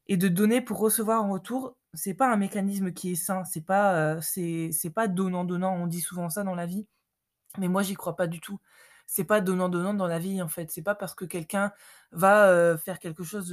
et 0.06 0.16
de 0.16 0.28
donner 0.28 0.60
pour 0.60 0.78
recevoir 0.78 1.22
en 1.24 1.30
retour, 1.32 1.76
c'est 1.94 2.14
pas 2.14 2.30
un 2.32 2.36
mécanisme 2.36 2.92
qui 2.92 3.12
est 3.12 3.14
sain. 3.16 3.44
C'est 3.44 3.64
pas, 3.64 4.20
c'est 4.20 4.92
pas 4.94 5.08
donnant-donnant. 5.08 5.74
On 5.74 5.86
dit 5.86 6.00
souvent 6.00 6.28
ça 6.30 6.44
dans 6.44 6.54
la 6.54 6.66
vie, 6.66 6.86
mais 7.58 7.68
moi 7.68 7.82
j'y 7.82 7.94
crois 7.94 8.16
pas 8.16 8.26
du 8.26 8.40
tout. 8.40 8.60
C'est 9.06 9.24
pas 9.24 9.40
donnant-donnant 9.42 9.94
dans 9.94 10.06
la 10.08 10.18
vie, 10.18 10.42
en 10.42 10.48
fait. 10.48 10.70
C'est 10.70 10.82
pas 10.82 10.94
parce 10.94 11.14
que 11.14 11.24
quelqu'un 11.26 11.72
va, 12.12 12.50
heu, 12.52 12.76
faire 12.78 12.98
quelque 13.00 13.24
chose 13.24 13.50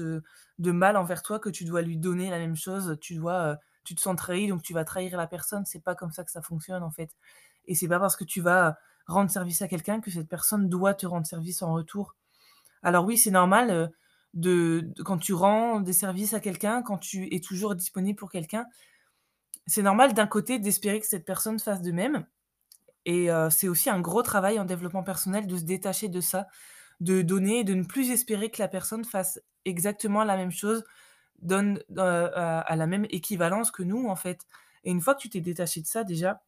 de 0.59 0.71
mal 0.71 0.97
envers 0.97 1.23
toi 1.23 1.39
que 1.39 1.49
tu 1.49 1.65
dois 1.65 1.81
lui 1.81 1.97
donner 1.97 2.29
la 2.29 2.39
même 2.39 2.55
chose. 2.55 2.97
Tu 3.01 3.15
dois, 3.15 3.59
tu 3.83 3.95
te 3.95 4.01
sens 4.01 4.15
trahi, 4.17 4.47
donc 4.47 4.61
tu 4.63 4.73
vas 4.73 4.85
trahir 4.85 5.17
la 5.17 5.27
personne. 5.27 5.65
C'est 5.65 5.83
pas 5.83 5.95
comme 5.95 6.11
ça 6.11 6.23
que 6.23 6.31
ça 6.31 6.41
fonctionne, 6.41 6.83
en 6.83 6.91
fait 6.91 7.15
et 7.65 7.75
c'est 7.75 7.87
pas 7.87 7.99
parce 7.99 8.15
que 8.15 8.23
tu 8.23 8.41
vas 8.41 8.77
rendre 9.07 9.29
service 9.31 9.61
à 9.61 9.67
quelqu'un 9.67 10.01
que 10.01 10.11
cette 10.11 10.27
personne 10.29 10.69
doit 10.69 10.93
te 10.95 11.05
rendre 11.05 11.27
service 11.27 11.61
en 11.61 11.73
retour. 11.73 12.15
Alors 12.83 13.05
oui, 13.05 13.17
c'est 13.17 13.31
normal, 13.31 13.71
heu, 13.71 13.89
de 14.33 14.81
de 14.95 15.03
quand 15.03 15.17
tu 15.19 15.33
rends 15.33 15.81
des 15.81 15.93
services 15.93 16.33
à 16.33 16.39
quelqu'un, 16.41 16.83
quand 16.83 16.97
tu 16.99 17.33
es 17.35 17.39
toujours 17.41 17.75
disponible 17.75 18.17
pour 18.19 18.31
quelqu'un, 18.31 18.67
c'est 19.67 19.81
normal 19.83 20.13
d'un 20.13 20.27
côté 20.27 20.59
d'espérer 20.59 20.99
que 20.99 21.07
cette 21.07 21.25
personne 21.25 21.59
fasse 21.59 21.81
de 21.81 21.91
même 21.91 22.25
et 23.05 23.31
heu, 23.31 23.49
c'est 23.51 23.67
aussi 23.69 23.89
un 23.89 24.01
gros 24.01 24.23
travail 24.23 24.59
en 24.59 24.65
développement 24.65 25.03
personnel 25.03 25.47
de 25.47 25.57
se 25.57 25.63
détacher 25.63 26.09
de 26.09 26.21
ça, 26.21 26.47
de 27.01 27.21
donner 27.23 27.63
de 27.65 27.75
ne 27.75 27.83
plus 27.85 28.11
espérer 28.11 28.51
que 28.51 28.61
la 28.61 28.69
personne 28.69 29.05
fasse 29.05 29.41
exactement 29.65 30.23
la 30.25 30.37
même 30.37 30.51
chose, 30.51 30.83
donne, 31.41 31.79
heu, 31.97 31.99
à 31.99 32.59
à 32.61 32.75
la 32.75 32.87
même 32.87 33.05
équivalence 33.09 33.71
que 33.71 33.83
nous, 33.83 34.07
en 34.09 34.15
fait. 34.15 34.47
Et 34.83 34.91
une 34.91 35.01
fois 35.01 35.15
que 35.15 35.21
tu 35.21 35.29
t'es 35.29 35.41
détaché 35.41 35.81
de 35.81 35.87
ça 35.87 36.03
déjà, 36.03 36.41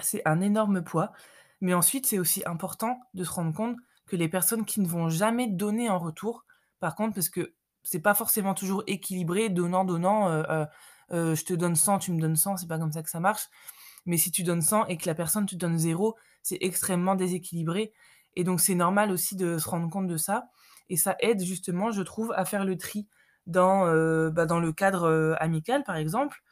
c'est 0.00 0.22
un 0.26 0.40
énorme 0.40 0.82
poids, 0.82 1.12
mais 1.60 1.74
ensuite, 1.74 2.06
c'est 2.06 2.18
aussi 2.18 2.42
important 2.46 3.00
de 3.14 3.24
se 3.24 3.30
rendre 3.32 3.54
compte 3.54 3.76
que 4.06 4.16
les 4.16 4.28
personnes 4.28 4.64
qui 4.64 4.80
ne 4.80 4.88
vont 4.88 5.08
jamais 5.10 5.46
donner 5.48 5.90
en 5.90 5.98
retour, 5.98 6.44
par 6.80 6.94
contre, 6.96 7.14
parce 7.14 7.28
que 7.30 7.54
c'est 7.84 8.00
pas 8.00 8.14
forcément 8.14 8.54
toujours 8.54 8.82
équilibré, 8.86 9.48
donnant-donnant, 9.50 10.30
heu 10.30 10.44
heu 10.50 10.66
heu, 11.12 11.34
je 11.34 11.44
te 11.44 11.54
donne 11.54 11.76
100, 11.76 11.98
tu 11.98 12.12
me 12.12 12.20
donnes 12.20 12.36
100, 12.36 12.56
c'est 12.56 12.68
pas 12.68 12.78
comme 12.78 12.92
ça 12.92 13.02
que 13.02 13.10
ça 13.10 13.20
marche. 13.20 13.48
Mais 14.06 14.16
si 14.18 14.30
tu 14.30 14.42
donnes 14.42 14.62
100 14.62 14.86
et 14.86 14.96
que 14.96 15.06
la 15.06 15.14
personne 15.14 15.46
te 15.46 15.54
donne 15.56 15.78
0, 15.78 16.16
c'est 16.42 16.58
extrêmement 16.60 17.14
déséquilibré. 17.16 17.92
Et 18.36 18.44
donc 18.44 18.60
c'est 18.60 18.74
normal 18.74 19.10
aussi 19.12 19.36
de 19.36 19.58
se 19.58 19.68
rendre 19.68 19.90
compte 19.90 20.06
de 20.08 20.16
ça. 20.16 20.48
Et 20.88 20.96
ça 20.96 21.16
aide 21.20 21.42
justement, 21.42 21.90
je 21.92 22.02
trouve, 22.02 22.32
à 22.36 22.44
faire 22.44 22.64
le 22.64 22.76
tri 22.78 23.08
dans, 23.46 23.86
heu, 23.86 24.30
bah, 24.30 24.46
dans 24.46 24.60
le 24.60 24.72
cadre, 24.72 25.08
heu, 25.08 25.34
amical, 25.42 25.84
par 25.84 25.96
exemple, 25.96 26.42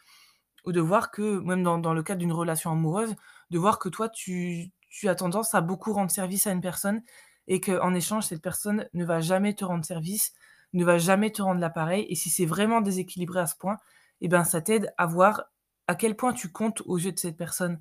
ou 0.64 0.72
de 0.72 0.80
voir 0.80 1.10
que 1.10 1.40
même 1.40 1.62
dans 1.62 1.94
le 1.94 2.02
cadre 2.02 2.20
d'une 2.20 2.32
relation 2.32 2.70
amoureuse, 2.72 3.14
de 3.50 3.58
voir 3.58 3.78
que 3.78 3.88
toi 3.88 4.08
tu 4.10 4.72
as 5.04 5.14
tendance 5.14 5.54
à 5.54 5.60
beaucoup 5.60 5.92
rendre 5.92 6.10
service 6.10 6.46
à 6.46 6.52
une 6.52 6.60
personne 6.60 7.02
et 7.46 7.60
qu'en 7.60 7.94
échange 7.94 8.24
cette 8.26 8.42
personne 8.42 8.88
ne 8.94 9.04
va 9.04 9.20
jamais 9.20 9.54
te 9.54 9.64
rendre 9.64 9.84
service, 9.84 10.32
ne 10.74 10.84
va 10.84 10.98
jamais 10.98 11.30
te 11.32 11.42
rendre 11.42 11.60
l'appareil 11.60 12.06
et 12.10 12.14
si 12.14 12.30
c'est 12.30 12.46
vraiment 12.46 12.80
déséquilibré 12.82 13.40
à 13.40 13.46
ce 13.46 13.56
point, 13.56 13.78
et 14.20 14.28
ben, 14.28 14.44
ça 14.44 14.60
t'aide 14.60 14.92
à 14.98 15.06
voir 15.06 15.44
à 15.86 15.94
quel 15.94 16.16
point 16.16 16.32
tu 16.34 16.50
comptes 16.52 16.82
aux 16.86 16.98
yeux 16.98 17.12
de 17.12 17.18
cette 17.18 17.36
personne. 17.36 17.80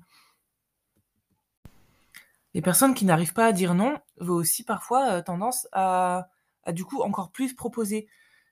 Les 2.54 2.62
personnes 2.62 2.94
qui 2.94 3.04
n'arrivent 3.04 3.34
pas 3.34 3.46
à 3.46 3.52
dire 3.52 3.74
non 3.74 3.98
vont 4.18 4.34
aussi 4.34 4.64
parfois, 4.64 5.18
heu, 5.18 5.22
tendance 5.22 5.68
à 5.72 6.28
à 6.64 6.72
du 6.72 6.84
coup 6.84 7.00
encore 7.02 7.30
plus 7.32 7.54
proposer. 7.54 8.08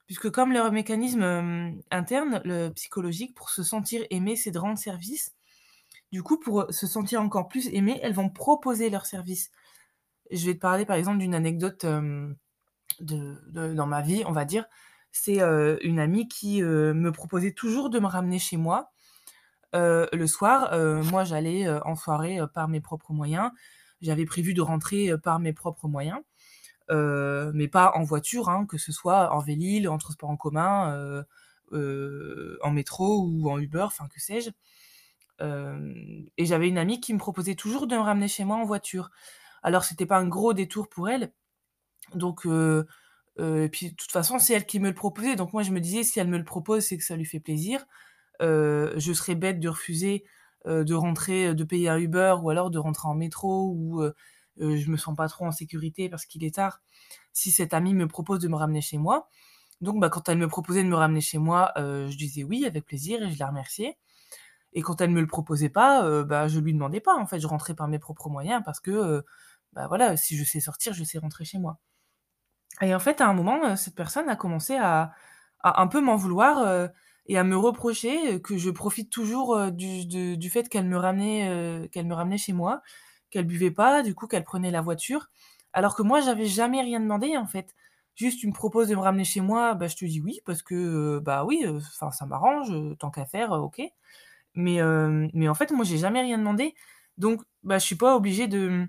Puisque 0.07 0.31
comme 0.31 0.53
leur 0.53 0.71
mécanisme, 0.73 1.23
interne, 1.91 2.41
le 2.45 2.69
psychologique, 2.71 3.35
pour 3.35 3.51
se 3.51 3.63
sentir 3.65 4.05
aimé, 4.11 4.37
c'est 4.37 4.53
de 4.53 4.59
rendre 4.59 4.79
service. 4.79 5.35
Du 6.13 6.23
coup, 6.23 6.39
pour, 6.41 6.63
heu, 6.63 6.67
se 6.73 6.87
sentir 6.87 7.23
encore 7.23 7.49
plus 7.49 7.69
aimées, 7.75 8.01
elles 8.03 8.15
vont 8.15 8.31
proposer 8.31 8.91
leur 8.91 9.07
service. 9.07 9.51
Je 10.31 10.47
vais 10.47 10.55
te 10.55 10.61
parler 10.61 10.87
par 10.87 10.97
exemple 10.97 11.19
d'une 11.19 11.35
anecdote, 11.35 11.87
de 13.01 13.75
dans 13.75 13.87
ma 13.87 14.03
vie, 14.03 14.23
on 14.27 14.33
va 14.33 14.45
dire. 14.45 14.67
C'est, 15.13 15.41
heu, 15.43 15.79
une 15.87 15.99
amie 16.01 16.29
qui, 16.29 16.63
heu, 16.63 16.93
me 16.95 17.13
proposait 17.13 17.53
toujours 17.53 17.91
de 17.91 17.99
me 18.01 18.07
ramener 18.07 18.39
chez 18.39 18.57
moi, 18.57 18.93
le 19.75 20.27
soir. 20.27 20.71
Moi 21.05 21.25
j'allais, 21.25 21.69
en 21.85 21.97
soirée, 21.97 22.41
par 22.55 22.69
mes 22.69 22.81
propres 22.81 23.13
moyens. 23.13 23.51
J'avais 24.03 24.27
prévu 24.27 24.55
de 24.55 24.63
rentrer, 24.63 25.11
par 25.23 25.41
mes 25.41 25.53
propres 25.55 25.89
moyens, 25.89 26.21
mais 26.91 27.69
pas 27.69 27.93
en 27.95 28.03
voiture, 28.05 28.49
hein, 28.51 28.67
que 28.67 28.79
ce 28.79 28.93
soit 28.93 29.33
en 29.35 29.41
Vélil, 29.41 29.89
en 29.89 29.99
transport 29.99 30.31
en 30.31 30.37
commun, 30.37 30.95
heu 30.97 31.25
heu, 31.73 32.59
en 32.63 32.71
métro 32.71 33.23
ou 33.27 33.51
en 33.51 33.59
Uber, 33.59 33.83
enfin 33.83 34.07
que 34.09 34.21
sais-je. 34.21 34.51
Et 36.39 36.45
j'avais 36.47 36.69
une 36.69 36.79
amie 36.79 37.01
qui 37.01 37.15
me 37.15 37.19
proposait 37.19 37.55
toujours 37.57 37.87
de 37.87 37.97
me 37.97 38.01
ramener 38.03 38.29
chez 38.29 38.45
moi 38.45 38.57
en 38.57 38.65
voiture. 38.65 39.11
Alors 39.63 39.85
c'était 39.85 40.07
pas 40.07 40.19
un 40.19 40.29
gros 40.29 40.53
détour 40.55 40.89
pour 40.89 41.09
elle, 41.11 41.33
donc 42.15 42.47
et 43.39 43.69
puis 43.71 43.91
de 43.91 43.97
toute 43.97 44.13
façon, 44.13 44.39
c'est 44.39 44.55
elle 44.55 44.67
qui 44.67 44.81
me 44.81 44.89
le 44.89 44.95
proposait, 44.95 45.37
donc 45.37 45.53
moi 45.53 45.63
je 45.63 45.73
me 45.73 45.81
disais: 45.81 46.05
«Si 46.05 46.21
elle 46.21 46.29
me 46.29 46.39
le 46.39 46.45
propose, 46.45 46.85
c'est 46.85 46.99
que 46.99 47.05
ça 47.05 47.17
lui 47.17 47.27
fait 47.27 47.41
plaisir». 47.41 47.85
Je 48.41 49.13
serais 49.15 49.35
bête 49.37 49.61
de 49.61 49.69
refuser, 49.71 50.25
de 50.67 50.95
rentrer, 50.95 51.55
de 51.55 51.65
payer 51.65 51.89
un 51.91 51.99
Uber 51.99 52.37
ou 52.43 52.51
alors 52.51 52.71
de 52.71 52.79
rentrer 52.79 53.09
en 53.09 53.15
métro 53.17 53.73
ou 53.77 54.03
heu, 54.61 54.77
je 54.77 54.91
me 54.91 54.97
sens 54.97 55.17
pas 55.17 55.29
trop 55.29 55.47
en 55.47 55.53
sécurité 55.53 56.09
parce 56.09 56.27
qu'il 56.27 56.45
est 56.45 56.55
tard, 56.57 56.83
si 57.33 57.51
cette 57.53 57.75
amie 57.75 57.95
me 57.95 58.09
propose 58.09 58.41
de 58.41 58.49
me 58.49 58.57
ramener 58.57 58.81
chez 58.83 58.99
moi. 58.99 59.29
Donc 59.83 60.01
bah, 60.01 60.11
quand 60.11 60.29
elle 60.31 60.39
me 60.39 60.49
proposait 60.49 60.85
de 60.85 60.89
me 60.91 60.97
ramener 60.97 61.21
chez 61.23 61.39
moi, 61.39 61.73
heu, 61.79 62.09
je 62.11 62.17
disais: 62.19 62.45
«Oui» 62.45 62.65
avec 62.67 62.87
plaisir 62.87 63.23
et 63.23 63.31
je 63.33 63.39
la 63.41 63.49
remerciais 63.49 63.99
et 64.75 64.83
quand 64.83 65.01
elle 65.01 65.11
me 65.11 65.21
le 65.21 65.27
proposait 65.27 65.71
pas, 65.71 66.05
heu, 66.07 66.25
bah, 66.25 66.49
je 66.49 66.61
lui 66.61 66.73
demandais 66.75 67.01
pas, 67.01 67.17
en 67.17 67.27
fait. 67.27 67.41
Je 67.41 67.47
rentrais 67.47 67.75
par 67.75 67.89
mes 67.89 67.99
propres 67.99 68.29
moyens 68.31 68.63
parce 68.65 68.81
que, 68.81 68.91
heu, 68.91 69.25
bah, 69.73 69.87
voilà, 69.89 70.17
si 70.17 70.37
je 70.37 70.45
sais 70.45 70.61
sortir, 70.61 70.93
je 70.95 71.05
sais 71.05 71.19
rentrer 71.19 71.45
chez 71.45 71.59
moi 71.59 71.79
et 72.83 72.95
en 72.95 72.99
fait, 72.99 73.21
à 73.21 73.29
un 73.29 73.33
moment, 73.35 73.65
heu, 73.73 73.77
cette 73.77 73.95
personne 73.95 74.29
a 74.29 74.37
commencé 74.37 74.77
à 74.77 75.13
un 75.65 75.87
peu 75.89 76.01
m'en 76.01 76.17
vouloir, 76.17 76.91
et 77.27 77.39
à 77.39 77.43
me 77.45 77.57
reprocher, 77.57 78.41
que 78.43 78.57
je 78.59 78.71
profite 78.71 79.11
toujours, 79.11 79.73
du 79.73 80.51
fait 80.51 80.69
qu'elle 80.69 80.87
me 80.87 81.87
qu'elle 81.89 82.07
me 82.07 82.15
ramenait 82.15 82.39
chez 82.39 82.53
moi, 82.53 82.83
qu'elle 83.31 83.47
buvait 83.47 83.71
pas, 83.71 84.03
du 84.03 84.15
coup, 84.15 84.27
qu'elle 84.27 84.45
prenait 84.45 84.71
la 84.71 84.83
voiture, 84.83 85.29
alors 85.73 85.95
que 85.97 86.03
moi, 86.03 86.21
j'avais 86.21 86.47
jamais 86.47 86.81
rien 86.83 87.01
demandé, 87.01 87.37
en 87.37 87.47
fait. 87.47 87.75
Juste, 88.17 88.41
tu 88.41 88.47
me 88.49 88.53
proposes 88.53 88.89
de 88.89 88.95
me 88.95 89.01
ramener 89.01 89.25
chez 89.25 89.41
moi, 89.43 89.75
bah, 89.75 89.89
je 89.89 89.97
te 89.97 90.05
dis: 90.07 90.21
«Oui» 90.21 90.41
parce 90.47 90.63
que, 90.63 90.75
heu, 90.75 91.21
bah, 91.21 91.45
oui, 91.45 91.65
enfin, 91.69 92.11
ça 92.13 92.27
m'arrange, 92.27 92.71
heu, 92.73 92.97
tant 92.99 93.11
qu'à 93.11 93.27
faire, 93.27 93.53
OK. 93.53 93.83
Mais 94.55 94.81
mais 95.35 95.49
en 95.49 95.55
fait, 95.55 95.71
moi, 95.73 95.85
j'ai 95.85 95.99
jamais 95.99 96.23
rien 96.23 96.39
demandé, 96.39 96.75
donc 97.19 97.43
bah, 97.63 97.79
je 97.79 97.85
suis 97.87 97.97
pas 97.97 98.17
obligée 98.17 98.49
de, 98.49 98.87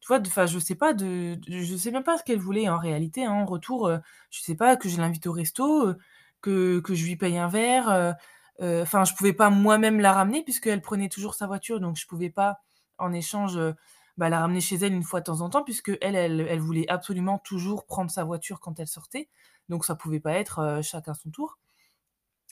tu 0.00 0.08
vois, 0.08 0.20
enfin, 0.20 0.46
je 0.46 0.58
sais 0.58 0.74
pas 0.76 0.94
de 0.94 1.38
je 1.48 1.76
sais 1.76 1.90
même 1.92 2.04
pas 2.04 2.18
ce 2.18 2.24
qu'elle 2.24 2.38
voulait 2.40 2.68
en 2.68 2.78
réalité, 2.78 3.24
hein, 3.24 3.32
en 3.32 3.46
retour, 3.46 3.88
heu, 3.88 4.00
je 4.30 4.40
sais 4.42 4.56
pas, 4.56 4.76
que 4.76 4.88
je 4.88 4.98
l'invite 4.98 5.26
au 5.26 5.32
resto, 5.32 5.94
que 6.42 6.80
que 6.80 6.94
je 6.94 7.04
lui 7.06 7.16
paye 7.16 7.38
un 7.38 7.48
verre, 7.48 8.16
enfin, 8.60 9.04
je 9.04 9.14
pouvais 9.14 9.32
pas 9.34 9.50
moi-même 9.50 10.00
la 10.00 10.12
ramener 10.12 10.42
puisqu'elle 10.44 10.82
prenait 10.82 11.08
toujours 11.08 11.34
sa 11.34 11.46
voiture, 11.46 11.80
donc 11.80 11.96
je 11.96 12.06
pouvais 12.06 12.30
pas 12.30 12.58
en 12.98 13.12
échange, 13.12 13.56
heu, 13.56 13.74
bah, 14.16 14.28
la 14.28 14.40
ramener 14.40 14.60
chez 14.60 14.76
elle 14.76 14.92
une 14.94 15.02
fois 15.04 15.20
de 15.20 15.24
temps 15.26 15.40
en 15.42 15.50
temps 15.50 15.62
puisqu'elle, 15.64 16.16
elle 16.16 16.40
elle 16.40 16.60
voulait 16.60 16.88
absolument 16.88 17.38
toujours 17.38 17.86
prendre 17.86 18.10
sa 18.10 18.24
voiture 18.24 18.60
quand 18.60 18.78
elle 18.80 18.88
sortait, 18.88 19.28
donc 19.68 19.84
ça 19.84 19.94
pouvait 19.96 20.20
pas 20.20 20.32
être, 20.34 20.60
heu, 20.60 20.82
chacun 20.82 21.14
son 21.14 21.30
tour. 21.30 21.58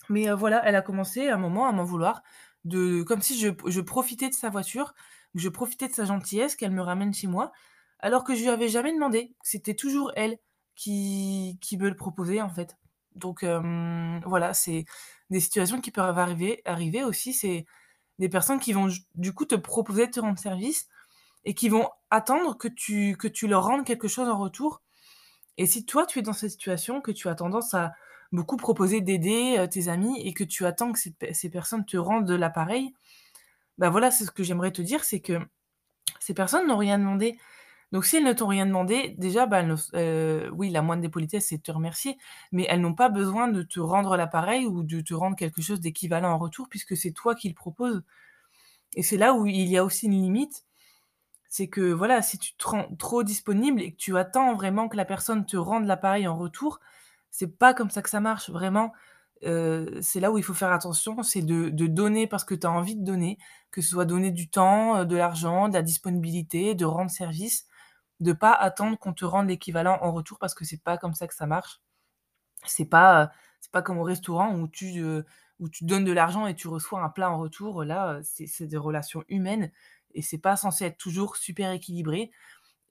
Mais 0.09 0.29
heu, 0.29 0.35
voilà, 0.35 0.63
elle 0.67 0.77
a 0.77 0.83
commencé 0.83 1.29
à 1.29 1.35
un 1.35 1.39
moment 1.39 1.67
à 1.67 1.73
m'en 1.73 1.85
vouloir, 1.85 2.23
de 2.65 3.03
comme 3.03 3.23
si 3.23 3.39
je 3.39 3.49
je 3.67 3.81
profitais 3.81 4.29
de 4.29 4.35
sa 4.35 4.51
voiture, 4.51 4.95
je 5.35 5.49
profitais 5.49 5.89
de 5.89 5.93
sa 5.95 6.05
gentillesse 6.05 6.57
qu'elle 6.57 6.71
me 6.73 6.83
ramène 6.83 7.13
chez 7.15 7.27
moi, 7.29 7.53
alors 8.01 8.25
que 8.25 8.35
je 8.35 8.43
lui 8.43 8.49
avais 8.51 8.69
jamais 8.69 8.93
demandé. 8.93 9.35
C'était 9.43 9.75
toujours 9.75 10.13
elle 10.17 10.39
qui 10.77 11.59
qui 11.61 11.77
me 11.79 11.89
le 11.89 11.97
proposait, 11.97 12.41
en 12.43 12.51
fait. 12.51 12.77
Donc 13.15 13.45
voilà, 14.27 14.55
c'est 14.55 14.85
des 15.31 15.41
situations 15.41 15.81
qui 15.81 15.91
peuvent 15.91 16.19
arriver 16.19 16.63
arriver 16.65 17.05
aussi, 17.05 17.33
c'est 17.33 17.67
des 18.19 18.29
personnes 18.29 18.61
qui 18.61 18.73
vont 18.73 18.89
du 19.15 19.33
coup 19.35 19.45
te 19.47 19.55
proposer 19.57 20.07
de 20.07 20.13
te 20.13 20.21
rendre 20.21 20.39
service 20.39 20.89
et 21.45 21.55
qui 21.55 21.69
vont 21.69 21.89
attendre 22.11 22.57
que 22.59 22.69
tu 22.69 23.47
leur 23.49 23.65
rendes 23.65 23.85
quelque 23.87 24.09
chose 24.09 24.29
en 24.29 24.39
retour 24.39 24.83
et 25.59 25.67
si 25.67 25.85
toi, 25.87 26.07
tu 26.07 26.19
es 26.19 26.23
dans 26.23 26.33
cette 26.33 26.51
situation, 26.51 27.01
que 27.01 27.11
tu 27.13 27.29
as 27.29 27.35
tendance 27.35 27.75
à 27.75 27.95
beaucoup 28.33 28.57
proposer 28.57 29.01
d'aider, 29.01 29.57
heu, 29.59 29.69
tes 29.69 29.89
amis 29.89 30.21
et 30.21 30.33
que 30.35 30.45
tu 30.45 30.67
attends 30.67 30.93
que 30.93 30.99
ces 30.99 31.13
pe 31.13 31.33
ces 31.33 31.51
personnes 31.51 31.85
te 31.87 31.97
rendent 31.97 32.31
l'appareil, 32.31 32.93
bah, 33.79 33.91
voilà, 33.91 34.11
c'est 34.11 34.25
ce 34.27 34.31
que 34.33 34.45
j'aimerais 34.45 34.73
te 34.73 34.83
dire, 34.83 35.05
c'est 35.05 35.21
que 35.21 35.39
ces 36.21 36.35
personnes 36.35 36.67
n'ont 36.69 36.79
rien 36.79 36.99
demandé. 36.99 37.39
Donc 37.93 38.05
si 38.05 38.17
elles 38.17 38.25
ne 38.25 38.33
t'ont 38.33 38.49
rien 38.49 38.67
demandé, 38.67 39.15
déjà, 39.19 39.47
bah, 39.47 39.63
heu, 39.95 40.51
oui, 40.55 40.71
la 40.71 40.83
moindre 40.83 41.03
des 41.03 41.09
politesses, 41.09 41.47
c'est 41.49 41.59
de 41.59 41.63
te 41.63 41.73
remercier, 41.73 42.19
mais 42.53 42.67
elles 42.69 42.81
n'ont 42.81 42.95
pas 42.95 43.09
besoin 43.09 43.49
de 43.49 43.63
te 43.63 43.81
rendre 43.81 44.17
l'appareil 44.17 44.67
ou 44.67 44.83
de 44.83 45.01
te 45.01 45.15
rendre 45.15 45.37
quelque 45.37 45.63
chose 45.63 45.81
d'équivalent 45.81 46.31
en 46.33 46.39
retour 46.39 46.69
puisque 46.69 46.97
c'est 46.97 47.13
toi 47.13 47.35
qui 47.35 47.49
le 47.49 47.55
proposes 47.55 48.03
et 48.95 49.03
c'est 49.03 49.17
là 49.17 49.35
où 49.35 49.47
il 49.47 49.69
y 49.69 49.77
a 49.77 49.85
aussi 49.85 50.07
une 50.07 50.13
limite, 50.23 50.65
c'est 51.49 51.69
que, 51.69 51.93
voilà, 51.93 52.23
si 52.23 52.39
tu 52.39 52.55
te 52.57 52.69
rends 52.69 52.89
trop 52.99 53.23
disponible 53.23 53.81
et 53.83 53.93
que 53.93 53.97
tu 53.97 54.17
attends 54.19 54.55
vraiment 54.55 54.89
que 54.89 54.97
la 54.97 55.05
personne 55.05 55.47
te 55.47 55.57
rende 55.57 55.87
l'appareil 55.87 56.29
en 56.29 56.37
retour, 56.39 56.81
c'est 57.31 57.59
pas 57.59 57.75
comme 57.75 57.91
ça 57.91 58.03
que 58.03 58.11
ça 58.11 58.21
marche. 58.21 58.51
Vraiment, 58.51 58.93
heu, 59.45 59.99
c'est 60.03 60.21
là 60.21 60.33
où 60.33 60.39
il 60.39 60.45
faut 60.45 60.55
faire 60.55 60.73
attention, 60.73 61.23
c'est 61.23 61.43
de 61.43 61.71
donner 61.89 62.27
parce 62.27 62.45
que 62.45 62.55
tu 62.55 62.67
as 62.67 62.71
envie 62.73 62.97
de 62.97 63.05
donner, 63.05 63.39
que 63.71 63.81
ce 63.83 63.91
soit 63.91 64.05
donner 64.07 64.31
du 64.33 64.49
temps, 64.51 64.99
heu, 65.01 65.07
de 65.07 65.17
l'argent, 65.17 65.69
de 65.69 65.75
la 65.75 65.83
disponibilité, 65.83 66.75
de 66.75 66.85
rendre 66.85 67.11
service, 67.11 67.67
de 68.21 68.33
pas 68.33 68.53
attendre 68.53 68.99
qu'on 68.99 69.13
te 69.15 69.25
rende 69.25 69.49
l'équivalent 69.49 69.99
en 70.03 70.13
retour 70.13 70.39
parce 70.39 70.55
que 70.55 70.65
c'est 70.65 70.83
pas 70.83 70.99
comme 70.99 71.15
ça 71.15 71.27
que 71.29 71.35
ça 71.35 71.47
marche. 71.47 71.81
C'est 72.67 72.87
pas, 72.87 73.31
c'est 73.61 73.71
pas 73.73 73.83
comme 73.83 73.99
au 73.99 74.03
restaurant 74.05 74.55
où 74.57 74.69
tu, 74.69 74.99
heu, 75.01 75.25
où 75.61 75.69
tu 75.69 75.85
donnes 75.85 76.05
de 76.05 76.13
l'argent 76.13 76.47
et 76.47 76.55
tu 76.55 76.69
reçois 76.69 77.03
un 77.03 77.09
plat 77.11 77.31
en 77.31 77.39
retour. 77.39 77.85
Là, 77.85 78.15
heu, 78.19 78.23
c'est 78.25 78.67
des 78.67 78.77
relations 78.77 79.25
humaines 79.29 79.71
et 80.15 80.23
c'est 80.23 80.39
pas 80.39 80.57
censé 80.57 80.85
être 80.87 80.99
toujours 80.99 81.37
super 81.37 81.71
équilibré 81.73 82.31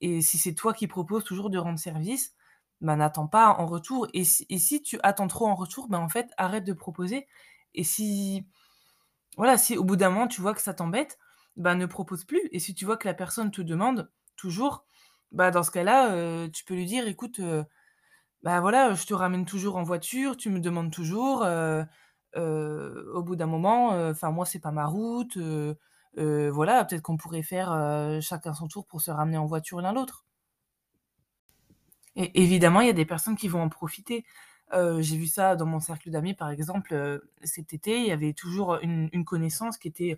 et 0.02 0.22
si 0.22 0.38
c'est 0.38 0.54
toi 0.56 0.74
qui 0.74 0.88
proposes 0.88 1.24
toujours 1.24 1.50
de 1.50 1.58
rendre 1.58 1.80
service, 1.80 2.34
bah, 2.82 2.96
n'attends 2.96 3.28
pas 3.28 3.50
en 3.58 3.66
retour 3.68 4.08
et 4.14 4.24
si 4.26 4.46
et 4.50 4.58
si 4.60 4.82
tu 4.82 5.00
attends 5.04 5.28
trop 5.28 5.48
en 5.48 5.56
retour, 5.56 5.88
bah, 5.90 6.00
en 6.00 6.10
fait, 6.10 6.30
arrête 6.38 6.66
de 6.66 6.74
proposer 6.74 7.28
et 7.76 7.84
si 7.84 8.46
voilà, 9.38 9.58
si 9.58 9.78
au 9.78 9.84
bout 9.84 9.96
d'un 9.96 10.10
moment, 10.10 10.28
tu 10.28 10.42
vois 10.42 10.54
que 10.54 10.62
ça 10.62 10.74
t'embête, 10.74 11.20
bah, 11.58 11.76
ne 11.76 11.86
propose 11.86 12.26
plus 12.26 12.42
et 12.52 12.60
si 12.60 12.74
tu 12.76 12.86
vois 12.86 12.98
que 12.98 13.08
la 13.08 13.14
personne 13.14 13.52
te 13.52 13.62
demande 13.62 14.10
toujours, 14.36 14.86
bah, 15.32 15.52
dans 15.52 15.64
ce 15.64 15.72
cas-là, 15.72 16.16
heu, 16.16 16.50
tu 16.52 16.64
peux 16.66 16.76
lui 16.76 16.86
dire: 16.86 17.08
«Écoute, 17.08 17.40
heu, 17.40 17.66
bah, 18.44 18.62
voilà, 18.62 18.94
je 18.96 19.06
te 19.08 19.14
ramène 19.16 19.46
toujours 19.46 19.78
en 19.78 19.84
voiture, 19.84 20.38
tu 20.38 20.50
me 20.52 20.60
demandes 20.62 20.92
toujours, 20.92 21.44
heu, 21.46 21.86
au 23.16 23.24
bout 23.24 23.36
d'un 23.38 23.48
moment, 23.48 23.94
heu, 23.96 24.12
enfin 24.12 24.32
moi, 24.32 24.46
c'est 24.46 24.60
pas 24.62 24.72
ma 24.72 24.86
route, 24.88 25.38
voilà, 26.18 26.86
peut-être 26.86 27.02
qu'on 27.04 27.18
pourrait 27.18 27.44
faire, 27.44 27.70
chacun 28.22 28.54
son 28.54 28.68
tour 28.68 28.86
pour 28.88 29.02
se 29.02 29.12
ramener 29.12 29.38
en 29.38 29.46
voiture 29.48 29.82
l'un 29.82 29.94
l'autre». 29.94 30.24
Et 32.16 32.42
évidemment, 32.44 32.82
il 32.82 32.88
y 32.88 32.90
a 32.90 32.94
des 32.94 33.06
personnes 33.06 33.36
qui 33.36 33.48
vont 33.48 33.62
en 33.62 33.70
profiter. 33.70 34.26
J'ai 34.74 35.18
vu 35.18 35.28
ça 35.28 35.56
dans 35.56 35.66
mon 35.66 35.80
cercle 35.80 36.10
d'amis, 36.12 36.34
par 36.34 36.50
exemple, 36.50 37.22
cet 37.44 37.74
été, 37.74 38.00
il 38.00 38.08
y 38.08 38.12
avait 38.12 38.34
toujours 38.34 38.78
une 38.82 39.26
connaissance 39.26 39.78
qui 39.78 39.88
était 39.88 40.18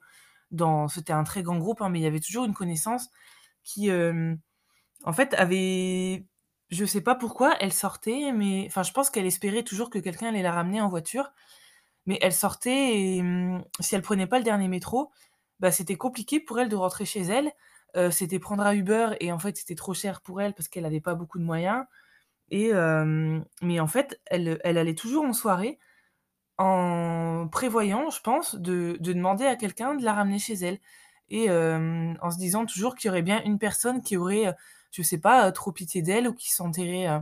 dans 0.51 0.87
c'était 0.87 1.13
un 1.13 1.23
très 1.23 1.43
grand 1.43 1.57
groupe, 1.57 1.81
hein, 1.81 1.89
mais 1.89 1.99
il 1.99 2.03
y 2.03 2.07
avait 2.07 2.19
toujours 2.21 2.45
une 2.45 2.53
connaissance 2.53 3.09
qui, 3.63 3.89
en 5.03 5.13
fait, 5.13 5.33
avait 5.35 6.25
je 6.69 6.83
sais 6.85 7.01
pas 7.01 7.15
pourquoi, 7.15 7.55
elle 7.61 7.71
sortait, 7.73 8.31
mais 8.33 8.65
enfin, 8.67 8.83
je 8.83 8.91
pense 8.91 9.09
qu'elle 9.09 9.25
espérait 9.25 9.63
toujours 9.63 9.89
que 9.89 9.99
quelqu'un 9.99 10.27
allait 10.29 10.41
la 10.41 10.51
ramener 10.51 10.81
en 10.81 10.89
voiture, 10.89 11.31
mais 12.05 12.19
elle 12.21 12.33
sortait 12.33 12.99
et 13.17 13.21
mmh, 13.21 13.63
si 13.79 13.95
elle 13.95 14.01
prenait 14.01 14.27
pas 14.27 14.37
le 14.39 14.43
dernier 14.45 14.67
métro, 14.67 15.11
bah, 15.59 15.71
c'était 15.71 15.95
compliqué 15.97 16.39
pour 16.39 16.59
elle 16.59 16.69
de 16.69 16.75
rentrer 16.75 17.05
chez 17.05 17.21
elle. 17.21 17.51
Heu, 17.97 18.11
c'était 18.11 18.39
prendre 18.39 18.63
un 18.65 18.73
Uber 18.73 19.09
et 19.21 19.31
en 19.31 19.39
fait, 19.39 19.57
c'était 19.57 19.75
trop 19.75 19.93
cher 19.93 20.21
pour 20.21 20.41
elle 20.41 20.53
parce 20.53 20.67
qu'elle 20.69 20.85
avait 20.85 21.01
pas 21.01 21.15
beaucoup 21.15 21.39
de 21.39 21.43
moyens. 21.45 21.85
Mais 23.61 23.79
en 23.79 23.87
fait, 23.87 24.19
elle, 24.25 24.59
allait 24.63 24.95
toujours 24.95 25.23
en 25.25 25.33
soirée 25.33 25.79
en 26.57 27.47
prévoyant, 27.51 28.09
je 28.09 28.21
pense, 28.21 28.55
de 28.55 28.97
de 28.99 29.13
demander 29.13 29.45
à 29.45 29.55
quelqu'un 29.55 29.95
de 29.95 30.03
la 30.03 30.13
ramener 30.13 30.39
chez 30.39 30.55
elle. 30.55 30.79
Et 31.29 31.49
en 31.51 32.31
se 32.31 32.37
disant 32.37 32.65
toujours 32.65 32.95
qu'il 32.95 33.09
y 33.09 33.11
aurait 33.11 33.21
bien 33.23 33.43
une 33.45 33.59
personne 33.59 34.01
qui 34.01 34.17
aurait, 34.17 34.55
je 34.91 35.01
sais 35.03 35.19
pas, 35.19 35.51
trop 35.51 35.71
pitié 35.71 36.01
d'elle 36.01 36.27
ou 36.27 36.33
qui 36.33 36.49
se 36.49 36.57
sentirait, 36.57 37.07
heu 37.09 37.19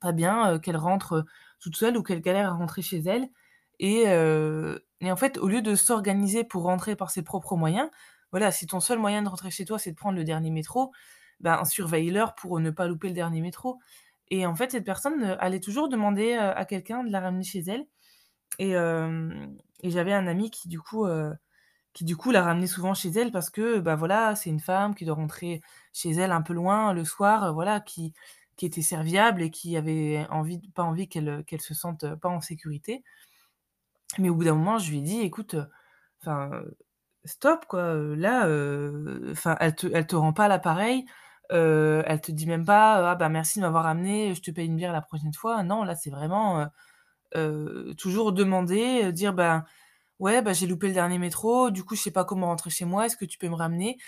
pas 0.00 0.12
bien, 0.12 0.58
qu'elle 0.58 0.76
rentre, 0.76 1.24
toute 1.60 1.76
seule 1.76 1.96
ou 1.96 2.02
qu'elle 2.02 2.20
galère 2.20 2.50
à 2.50 2.54
rentrer 2.54 2.82
chez 2.82 2.98
elle. 2.98 3.28
Et 3.78 4.06
en 4.08 5.16
fait, 5.16 5.38
au 5.38 5.48
lieu 5.48 5.62
de 5.62 5.74
s'organiser 5.74 6.44
pour 6.44 6.64
rentrer 6.64 6.96
par 6.96 7.10
ses 7.10 7.22
propres 7.22 7.56
moyens, 7.56 7.90
voilà, 8.30 8.50
si 8.50 8.66
ton 8.66 8.80
seul 8.80 8.98
moyen 8.98 9.22
de 9.22 9.28
rentrer 9.28 9.50
chez 9.50 9.64
toi, 9.64 9.78
c'est 9.78 9.90
de 9.90 9.96
prendre 9.96 10.16
le 10.16 10.24
dernier 10.24 10.50
métro, 10.50 10.92
ben, 11.40 11.64
surveille 11.64 12.10
l'heure 12.10 12.34
pour 12.34 12.60
ne 12.60 12.70
pas 12.70 12.86
louper 12.86 13.08
le 13.08 13.14
dernier 13.14 13.40
métro. 13.42 13.78
Et 14.30 14.46
en 14.46 14.54
fait, 14.54 14.70
cette 14.70 14.84
personne, 14.84 15.36
allait 15.40 15.60
toujours 15.60 15.88
demander, 15.88 16.34
à 16.34 16.64
quelqu'un 16.64 17.04
de 17.04 17.12
la 17.12 17.20
ramener 17.20 17.44
chez 17.44 17.62
elle. 17.66 17.86
Et 18.58 18.72
j'avais 19.90 20.12
un 20.14 20.26
ami 20.26 20.50
qui 20.50 20.68
du 20.68 20.80
coup, 20.80 21.06
qui 21.94 22.04
du 22.04 22.16
coup 22.16 22.30
la 22.30 22.42
ramenait 22.42 22.66
souvent 22.66 22.94
chez 22.94 23.10
elle 23.10 23.32
parce 23.32 23.50
que, 23.50 23.78
bah, 23.80 23.96
voilà, 23.96 24.34
c'est 24.36 24.50
une 24.50 24.60
femme 24.60 24.94
qui 24.94 25.04
doit 25.04 25.14
rentrer 25.16 25.60
chez 25.92 26.10
elle 26.12 26.32
un 26.32 26.42
peu 26.42 26.54
loin 26.54 26.92
le 26.94 27.04
soir, 27.04 27.52
voilà, 27.54 27.80
qui 27.80 28.12
qui 28.56 28.66
était 28.66 28.82
serviable 28.82 29.42
et 29.42 29.50
qui 29.50 29.76
avait 29.76 30.26
envie 30.30 30.60
pas 30.74 30.82
envie 30.84 31.08
qu'elle, 31.08 31.42
qu'elle 31.46 31.60
se 31.62 31.74
sente, 31.74 32.04
pas 32.16 32.28
en 32.28 32.40
sécurité. 32.42 33.02
Mais 34.18 34.28
au 34.28 34.34
bout 34.34 34.44
d'un 34.44 34.54
moment, 34.54 34.78
je 34.78 34.90
lui 34.90 34.98
ai 34.98 35.02
dit: 35.02 35.20
«Écoute, 35.20 35.56
enfin, 36.20 36.50
stop 37.24 37.66
quoi, 37.68 37.94
là, 38.16 38.46
enfin, 39.32 39.56
elle 39.60 39.74
te 39.76 39.86
elle 39.92 40.06
te 40.06 40.16
rend 40.16 40.32
pas 40.32 40.48
l'appareil, 40.48 41.06
elle 41.50 42.20
te 42.22 42.32
dit 42.32 42.46
même 42.46 42.64
pas: 42.66 43.10
«Ah 43.12 43.14
bah, 43.16 43.28
merci 43.28 43.58
de 43.60 43.64
m'avoir 43.64 43.84
ramené, 43.84 44.34
je 44.34 44.42
te 44.42 44.50
paye 44.50 44.66
une 44.66 44.76
bière 44.76 44.92
la 44.92 45.02
prochaine 45.02 45.34
fois». 45.34 45.62
Non, 45.64 45.84
là, 45.84 45.94
c'est 45.96 46.10
vraiment, 46.10 46.66
toujours 47.98 48.32
demander, 48.32 49.12
dire: 49.12 49.32
«Ben, 49.34 49.64
ouais, 50.22 50.42
bah, 50.42 50.54
j'ai 50.54 50.66
loupé 50.68 50.88
le 50.88 50.94
dernier 50.94 51.18
métro, 51.18 51.70
du 51.70 51.84
coup, 51.84 51.96
je 51.96 52.02
sais 52.02 52.12
pas 52.12 52.24
comment 52.24 52.48
rentrer 52.48 52.70
chez 52.70 52.86
moi, 52.86 53.06
est-ce 53.06 53.16
que 53.18 53.26
tu 53.26 53.38
peux 53.38 53.48
me 53.50 53.56
ramener?» 53.56 53.98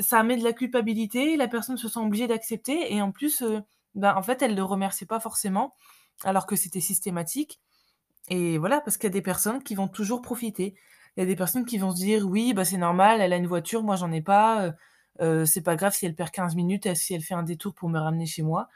ça 0.00 0.22
met 0.22 0.36
de 0.36 0.44
la 0.44 0.52
culpabilité, 0.52 1.36
la 1.36 1.48
personne 1.48 1.76
se 1.78 1.88
sent 1.88 2.00
obligée 2.00 2.26
d'accepter 2.26 2.92
et 2.94 3.00
en 3.02 3.12
plus, 3.12 3.42
bah, 3.94 4.16
en 4.16 4.22
fait, 4.22 4.42
elle 4.42 4.54
le 4.54 4.62
remerciait 4.62 5.06
pas 5.06 5.20
forcément, 5.20 5.74
alors 6.24 6.46
que 6.46 6.56
c'était 6.56 6.80
systématique 6.80 7.60
et 8.28 8.58
voilà, 8.58 8.80
parce 8.80 8.96
qu'il 8.98 9.08
y 9.08 9.12
a 9.12 9.14
des 9.14 9.22
personnes 9.22 9.62
qui 9.62 9.74
vont 9.76 9.88
toujours 9.88 10.22
profiter. 10.22 10.76
Il 11.16 11.20
y 11.20 11.22
a 11.24 11.26
des 11.26 11.36
personnes 11.36 11.64
qui 11.66 11.78
vont 11.78 11.92
se 11.92 11.96
dire: 11.98 12.26
«Oui, 12.28 12.54
bah, 12.54 12.64
c'est 12.64 12.78
normal, 12.78 13.20
elle 13.22 13.32
a 13.32 13.36
une 13.36 13.46
voiture, 13.48 13.82
moi 13.84 13.96
j'en 13.96 14.12
ai 14.12 14.22
pas, 14.22 14.72
c'est 15.46 15.62
pas 15.62 15.76
grave 15.76 15.94
si 15.94 16.06
elle 16.06 16.14
perd 16.16 16.30
15 16.30 16.54
minutes, 16.56 16.94
si 16.96 17.14
elle 17.14 17.22
fait 17.22 17.34
un 17.34 17.42
détour 17.44 17.74
pour 17.74 17.88
me 17.90 17.98
ramener 18.00 18.26
chez 18.26 18.42
moi». 18.42 18.68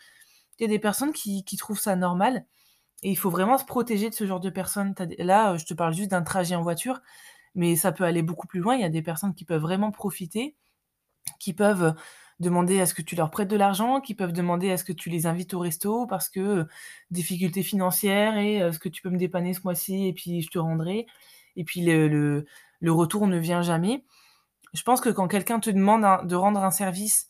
Il 0.59 0.63
y 0.65 0.67
a 0.67 0.69
des 0.69 0.79
personnes 0.81 1.13
qui 1.13 1.45
trouvent 1.59 1.81
ça 1.81 1.97
normal 1.97 2.45
et 3.03 3.11
il 3.11 3.17
faut 3.17 3.31
vraiment 3.31 3.59
se 3.59 3.65
protéger 3.65 4.11
de 4.11 4.15
ce 4.15 4.27
genre 4.27 4.41
de 4.41 4.51
personnes. 4.51 4.95
Là, 5.19 5.57
je 5.57 5.65
te 5.65 5.75
parle 5.75 5.95
juste 5.95 6.11
d'un 6.11 6.23
trajet 6.23 6.55
en 6.55 6.63
voiture, 6.63 7.01
mais 7.55 7.77
ça 7.77 7.93
peut 7.93 8.05
aller 8.05 8.23
beaucoup 8.23 8.47
plus 8.47 8.61
loin. 8.61 8.75
Il 8.77 8.83
y 8.83 8.85
a 8.85 8.91
des 8.91 9.03
personnes 9.03 9.35
qui 9.35 9.45
peuvent 9.45 9.63
vraiment 9.63 9.91
profiter 9.91 10.57
qui 11.39 11.53
peuvent 11.53 11.95
demander 12.41 12.81
à 12.81 12.87
ce 12.87 12.95
que 12.95 13.03
tu 13.03 13.15
leur 13.17 13.31
prêtes 13.31 13.49
de 13.49 13.57
l'argent, 13.57 14.01
qui 14.01 14.15
peuvent 14.15 14.33
demander 14.33 14.71
à 14.71 14.77
ce 14.77 14.85
que 14.85 14.93
tu 14.93 15.11
les 15.11 15.27
invites 15.27 15.55
au 15.55 15.59
resto 15.61 16.07
parce 16.07 16.29
que, 16.29 16.67
difficultés 17.11 17.63
financières 17.63 18.37
et 18.39 18.57
«Est-ce 18.57 18.79
que 18.79 18.89
tu 18.89 19.03
peux 19.03 19.11
me 19.11 19.19
dépanner 19.19 19.55
ce 19.55 19.61
mois-ci 19.65 20.07
et 20.09 20.13
puis 20.13 20.43
je 20.43 20.49
te 20.49 20.59
rendrai?» 20.59 21.07
et 21.57 21.65
puis 21.65 21.83
le 21.85 22.45
retour 22.93 23.27
ne 23.27 23.39
vient 23.39 23.63
jamais. 23.63 24.05
Je 24.73 24.83
pense 24.83 25.01
que 25.01 25.11
quand 25.11 25.29
quelqu'un 25.29 25.61
te 25.61 25.71
demande 25.71 26.27
de 26.27 26.35
rendre 26.35 26.63
un 26.65 26.71
service, 26.71 27.29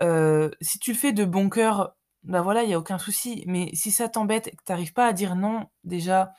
si 0.00 0.78
tu 0.78 0.92
le 0.92 0.98
fais 0.98 1.12
de 1.12 1.24
bon 1.24 1.48
cœur, 1.48 1.96
bah, 2.24 2.42
voilà, 2.42 2.64
il 2.64 2.70
y 2.70 2.74
a 2.74 2.78
aucun 2.78 2.98
souci. 2.98 3.44
Mais 3.46 3.70
si 3.74 3.90
ça 3.90 4.08
t'embête 4.08 4.48
et 4.48 4.50
que 4.52 4.62
tu 4.64 4.72
arrives 4.72 4.92
pas 4.92 5.06
à 5.06 5.12
dire 5.12 5.36
non, 5.36 5.68
déjà, 5.84 6.32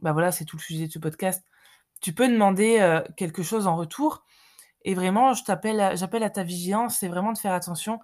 bah, 0.00 0.12
voilà, 0.12 0.32
c'est 0.32 0.44
tout 0.44 0.56
le 0.56 0.62
sujet 0.62 0.86
de 0.86 0.92
ce 0.92 0.98
podcast, 0.98 1.44
tu 2.02 2.12
peux 2.14 2.28
demander, 2.28 2.80
heu, 2.80 3.04
quelque 3.16 3.42
chose 3.42 3.66
en 3.66 3.76
retour. 3.76 4.24
Et 4.84 4.94
vraiment, 4.94 5.34
j'appelle 5.34 5.80
à 5.80 6.30
ta 6.30 6.42
vigilance, 6.44 6.98
c'est 6.98 7.08
vraiment 7.08 7.32
de 7.32 7.38
faire 7.38 7.52
attention. 7.54 8.00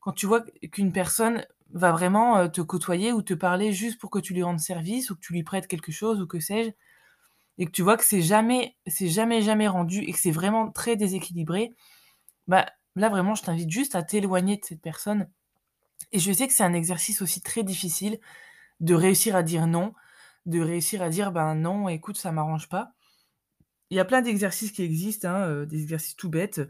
Quand 0.00 0.12
tu 0.12 0.26
vois 0.26 0.42
qu'une 0.72 0.92
personne 0.92 1.46
va 1.72 1.92
vraiment, 1.92 2.48
te 2.48 2.60
côtoyer 2.60 3.12
ou 3.12 3.22
te 3.22 3.34
parler 3.34 3.72
juste 3.72 4.00
pour 4.00 4.10
que 4.10 4.18
tu 4.18 4.34
lui 4.34 4.42
rendes 4.42 4.60
service 4.60 5.10
ou 5.10 5.16
que 5.16 5.20
tu 5.20 5.32
lui 5.32 5.44
prêtes 5.44 5.66
quelque 5.68 5.92
chose 5.92 6.20
ou 6.20 6.26
que 6.26 6.40
sais-je 6.40 6.70
et 7.58 7.66
que 7.66 7.70
tu 7.70 7.82
vois 7.82 7.96
que 7.96 8.04
c'est 8.04 8.22
jamais 8.22 8.76
jamais, 8.86 9.42
jamais 9.42 9.68
rendu 9.68 10.00
et 10.00 10.12
que 10.12 10.18
c'est 10.18 10.30
vraiment 10.30 10.70
très 10.70 10.96
déséquilibré, 10.96 11.72
bah, 12.48 12.66
là 12.96 13.08
vraiment 13.08 13.34
je 13.34 13.42
t'invite 13.42 13.70
juste 13.70 13.94
à 13.94 14.02
t'éloigner 14.02 14.56
de 14.56 14.64
cette 14.64 14.82
personne 14.82 15.28
et 16.12 16.18
je 16.20 16.32
sais 16.32 16.46
que 16.48 16.54
c'est 16.54 16.64
un 16.64 16.74
exercice 16.74 17.22
aussi 17.22 17.42
très 17.42 17.62
difficile 17.64 18.18
de 18.80 18.94
réussir 18.94 19.36
à 19.36 19.42
dire 19.44 19.66
non, 19.68 19.94
de 20.46 20.60
réussir 20.60 21.02
à 21.02 21.10
dire: 21.10 21.32
«Ben 21.32 21.54
non, 21.56 21.88
écoute, 21.90 22.18
ça 22.18 22.32
m'arrange 22.32 22.68
pas». 22.68 22.92
Il 23.90 23.96
y 23.96 24.00
a 24.00 24.04
plein 24.04 24.22
d'exercices 24.22 24.72
qui 24.72 24.82
existent, 24.82 25.28
hein, 25.28 25.48
heu, 25.48 25.66
des 25.66 25.82
exercices 25.82 26.16
tout 26.16 26.30
bêtes 26.30 26.60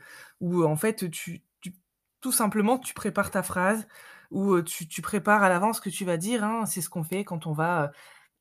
où, 0.40 0.64
en 0.64 0.76
fait, 0.76 1.10
tu 1.10 1.42
tout 2.22 2.32
simplement, 2.32 2.78
tu 2.78 2.94
prépares 2.94 3.30
ta 3.30 3.42
phrase 3.44 3.86
ou, 4.30 4.60
tu 4.62 4.88
tu 4.88 5.02
prépares 5.02 5.42
à 5.44 5.48
l'avance 5.50 5.76
ce 5.78 5.82
que 5.82 5.90
tu 5.90 6.04
vas 6.06 6.16
dire, 6.18 6.44
hein. 6.44 6.66
C'est 6.66 6.80
ce 6.82 6.90
qu'on 6.90 7.04
fait 7.04 7.24
quand 7.24 7.46
on 7.46 7.52
va, 7.52 7.92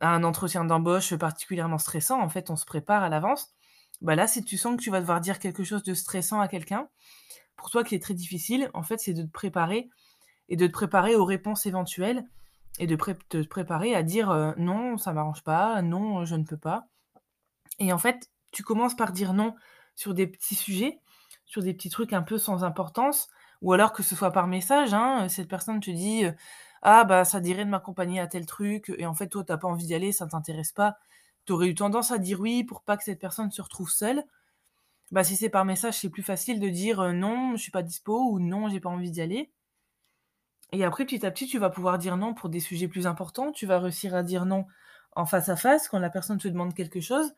à 0.01 0.09
un 0.15 0.23
entretien 0.23 0.65
d'embauche 0.65 1.15
particulièrement 1.15 1.77
stressant. 1.79 2.21
En 2.21 2.29
fait, 2.29 2.49
on 2.51 2.55
se 2.57 2.65
prépare 2.65 3.03
à 3.03 3.09
l'avance. 3.09 3.53
Bah, 4.01 4.15
là, 4.15 4.27
si 4.27 4.43
tu 4.43 4.57
sens 4.57 4.77
que 4.77 4.81
tu 4.83 4.91
vas 4.91 5.01
devoir 5.01 5.21
dire 5.21 5.39
quelque 5.39 5.63
chose 5.65 5.83
de 5.83 5.93
stressant 5.95 6.41
à 6.41 6.47
quelqu'un, 6.49 6.89
pour 7.57 7.69
toi 7.71 7.83
qui 7.85 7.95
est 7.95 8.01
très 8.03 8.13
difficile, 8.15 8.69
en 8.75 8.83
fait, 8.83 8.99
c'est 8.99 9.13
de 9.15 9.23
te 9.23 9.31
préparer 9.31 9.89
et 10.49 10.55
de 10.55 10.67
te 10.67 10.71
préparer 10.71 11.15
aux 11.15 11.25
réponses 11.25 11.65
éventuelles 11.65 12.25
et 12.79 12.87
de 12.87 12.95
te 12.95 13.43
préparer 13.43 13.95
à 13.95 14.03
dire, 14.03 14.55
«Non, 14.57 14.97
ça 14.97 15.13
m'arrange 15.13 15.43
pas. 15.43 15.81
Non, 15.81 16.25
je 16.25 16.35
ne 16.35 16.43
peux 16.43 16.57
pas» 16.57 16.87
et 17.79 17.93
en 17.93 17.97
fait, 17.97 18.29
tu 18.51 18.63
commences 18.63 18.95
par 18.95 19.11
dire 19.11 19.33
non 19.33 19.55
sur 19.95 20.13
des 20.13 20.27
petits 20.27 20.55
sujets, 20.55 20.99
sur 21.45 21.61
des 21.61 21.73
petits 21.73 21.89
trucs 21.89 22.13
un 22.13 22.23
peu 22.23 22.37
sans 22.37 22.63
importance, 22.63 23.29
ou 23.61 23.73
alors 23.73 23.93
que 23.93 24.03
ce 24.03 24.15
soit 24.15 24.31
par 24.31 24.47
message, 24.47 24.93
hein, 24.93 25.27
cette 25.29 25.47
personne 25.47 25.79
te 25.79 25.91
dit, 25.91 26.25
«Ah 26.81 27.03
bah, 27.05 27.25
ça 27.25 27.39
dirait 27.39 27.65
de 27.65 27.69
m'accompagner 27.69 28.19
à 28.19 28.27
tel 28.27 28.45
truc» 28.45 28.91
et 28.97 29.05
en 29.05 29.13
fait, 29.13 29.27
toi, 29.29 29.43
tu 29.43 29.51
as 29.51 29.57
pas 29.57 29.67
envie 29.67 29.85
d'y 29.87 29.95
aller, 29.95 30.11
ça 30.11 30.27
t'intéresse 30.27 30.71
pas. 30.71 30.97
Tu 31.45 31.53
aurais 31.53 31.67
eu 31.67 31.75
tendance 31.75 32.11
à 32.11 32.17
dire 32.17 32.39
oui 32.39 32.63
pour 32.63 32.83
pas 32.83 32.97
que 32.97 33.03
cette 33.03 33.19
personne 33.19 33.51
se 33.51 33.61
retrouve 33.61 33.89
seule. 33.89 34.23
Bah, 35.11 35.23
si 35.23 35.35
c'est 35.35 35.49
par 35.49 35.65
message, 35.65 35.99
c'est 35.99 36.09
plus 36.09 36.23
facile 36.23 36.59
de 36.59 36.69
dire, 36.69 37.13
«Non, 37.13 37.55
je 37.55 37.61
suis 37.61 37.71
pas 37.71 37.83
dispo» 37.83 38.31
ou 38.31 38.39
«Non, 38.39 38.69
j'ai 38.69 38.79
pas 38.79 38.89
envie 38.89 39.11
d'y 39.11 39.21
aller» 39.21 39.51
et 40.73 40.83
après, 40.83 41.05
petit 41.05 41.25
à 41.25 41.31
petit, 41.31 41.47
tu 41.47 41.59
vas 41.59 41.69
pouvoir 41.69 41.97
dire 41.97 42.17
non 42.17 42.33
pour 42.33 42.49
des 42.49 42.59
sujets 42.59 42.87
plus 42.87 43.07
importants. 43.07 43.51
Tu 43.51 43.65
vas 43.65 43.79
réussir 43.79 44.15
à 44.15 44.23
dire 44.23 44.45
non 44.45 44.65
en 45.13 45.25
face 45.25 45.49
à 45.49 45.55
face 45.55 45.87
quand 45.87 45.99
la 45.99 46.09
personne 46.09 46.39
te 46.39 46.47
demande 46.47 46.73
quelque 46.73 46.99
chose 46.99 47.33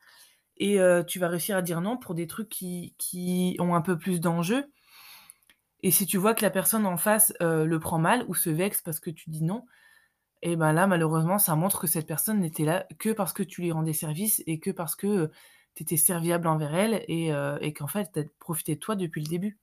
et 0.57 0.79
tu 1.07 1.19
vas 1.19 1.27
réussir 1.27 1.57
à 1.57 1.61
dire 1.61 1.81
non 1.81 1.97
pour 1.97 2.15
des 2.15 2.27
trucs 2.27 2.49
qui 2.49 2.95
qui 2.97 3.57
ont 3.59 3.75
un 3.75 3.81
peu 3.81 3.97
plus 3.97 4.21
d'enjeux 4.21 4.71
et 5.83 5.91
si 5.91 6.05
tu 6.07 6.17
vois 6.17 6.33
que 6.33 6.41
la 6.41 6.49
personne 6.49 6.85
en 6.85 6.97
face, 6.97 7.33
le 7.41 7.77
prend 7.77 7.99
mal 7.99 8.25
ou 8.27 8.33
se 8.35 8.49
vexe 8.49 8.81
parce 8.81 8.99
que 8.99 9.09
tu 9.09 9.29
dis 9.29 9.43
non 9.43 9.65
et 10.41 10.55
ben 10.55 10.73
là, 10.73 10.87
malheureusement, 10.87 11.39
ça 11.39 11.55
montre 11.55 11.79
que 11.79 11.87
cette 11.87 12.07
personne 12.07 12.39
n'était 12.39 12.65
là 12.65 12.85
que 12.99 13.11
parce 13.11 13.33
que 13.33 13.43
tu 13.43 13.61
lui 13.61 13.71
rendais 13.71 13.93
service 13.93 14.43
et 14.47 14.59
que 14.59 14.71
parce 14.71 14.95
que, 14.95 15.31
tu 15.75 15.83
étais 15.83 15.97
serviable 15.97 16.47
envers 16.47 16.73
elle 16.75 17.03
et 17.07 17.31
et 17.61 17.73
qu'en 17.73 17.87
fait, 17.87 18.11
tu 18.13 18.19
as 18.19 18.23
profité 18.39 18.75
de 18.75 18.79
toi 18.79 18.95
depuis 18.95 19.21
le 19.21 19.27
début. 19.27 19.59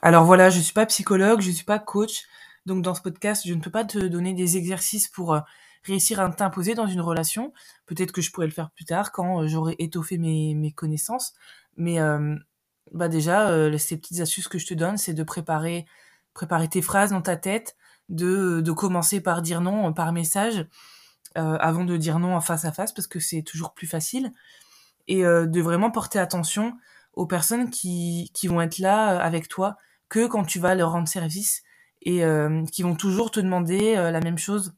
Alors 0.00 0.24
voilà, 0.24 0.48
je 0.48 0.60
suis 0.60 0.72
pas 0.72 0.86
psychologue, 0.86 1.40
je 1.40 1.50
suis 1.50 1.64
pas 1.64 1.78
coach, 1.78 2.26
donc 2.66 2.82
dans 2.82 2.94
ce 2.94 3.02
podcast, 3.02 3.42
je 3.46 3.54
ne 3.54 3.60
peux 3.60 3.70
pas 3.70 3.84
te 3.84 3.98
donner 3.98 4.32
des 4.32 4.56
exercices 4.56 5.08
pour, 5.08 5.40
réussir 5.84 6.20
à 6.20 6.28
t'imposer 6.30 6.74
dans 6.74 6.86
une 6.86 7.00
relation. 7.00 7.52
Peut-être 7.86 8.12
que 8.12 8.20
je 8.20 8.30
pourrais 8.30 8.46
le 8.46 8.52
faire 8.52 8.70
plus 8.70 8.84
tard 8.84 9.12
quand 9.12 9.46
j'aurai 9.46 9.74
étoffé 9.78 10.18
mes, 10.18 10.72
connaissances. 10.72 11.34
Mais 11.76 11.98
bah 12.92 13.08
déjà, 13.08 13.78
ces 13.78 13.96
petites 13.96 14.20
astuces 14.20 14.48
que 14.48 14.58
je 14.58 14.66
te 14.66 14.74
donne, 14.74 14.96
c'est 14.98 15.14
de 15.14 15.22
préparer, 15.22 15.86
préparer 16.34 16.68
tes 16.68 16.82
phrases 16.82 17.10
dans 17.10 17.22
ta 17.22 17.36
tête, 17.36 17.76
de, 18.08 18.60
de 18.60 18.72
commencer 18.72 19.20
par 19.20 19.42
dire 19.42 19.60
non 19.60 19.92
par 19.92 20.12
message, 20.12 20.66
avant 21.34 21.84
de 21.84 21.96
dire 21.96 22.18
non 22.18 22.34
en 22.36 22.40
face 22.40 22.64
à 22.64 22.72
face, 22.72 22.92
parce 22.92 23.06
que 23.06 23.20
c'est 23.20 23.42
toujours 23.42 23.72
plus 23.72 23.86
facile. 23.86 24.32
Et 25.06 25.22
de 25.22 25.60
vraiment 25.60 25.90
porter 25.90 26.18
attention 26.18 26.76
aux 27.14 27.26
personnes 27.26 27.70
qui, 27.70 28.30
qui 28.34 28.46
vont 28.46 28.60
être 28.60 28.78
là 28.78 29.18
avec 29.20 29.48
toi 29.48 29.78
que 30.08 30.26
quand 30.26 30.44
tu 30.44 30.58
vas 30.58 30.74
leur 30.74 30.92
rendre 30.92 31.08
service 31.08 31.62
et 32.02 32.22
qui 32.72 32.82
vont 32.82 32.94
toujours 32.94 33.30
te 33.30 33.40
demander 33.40 33.94
la 33.94 34.20
même 34.20 34.38
chose 34.38 34.72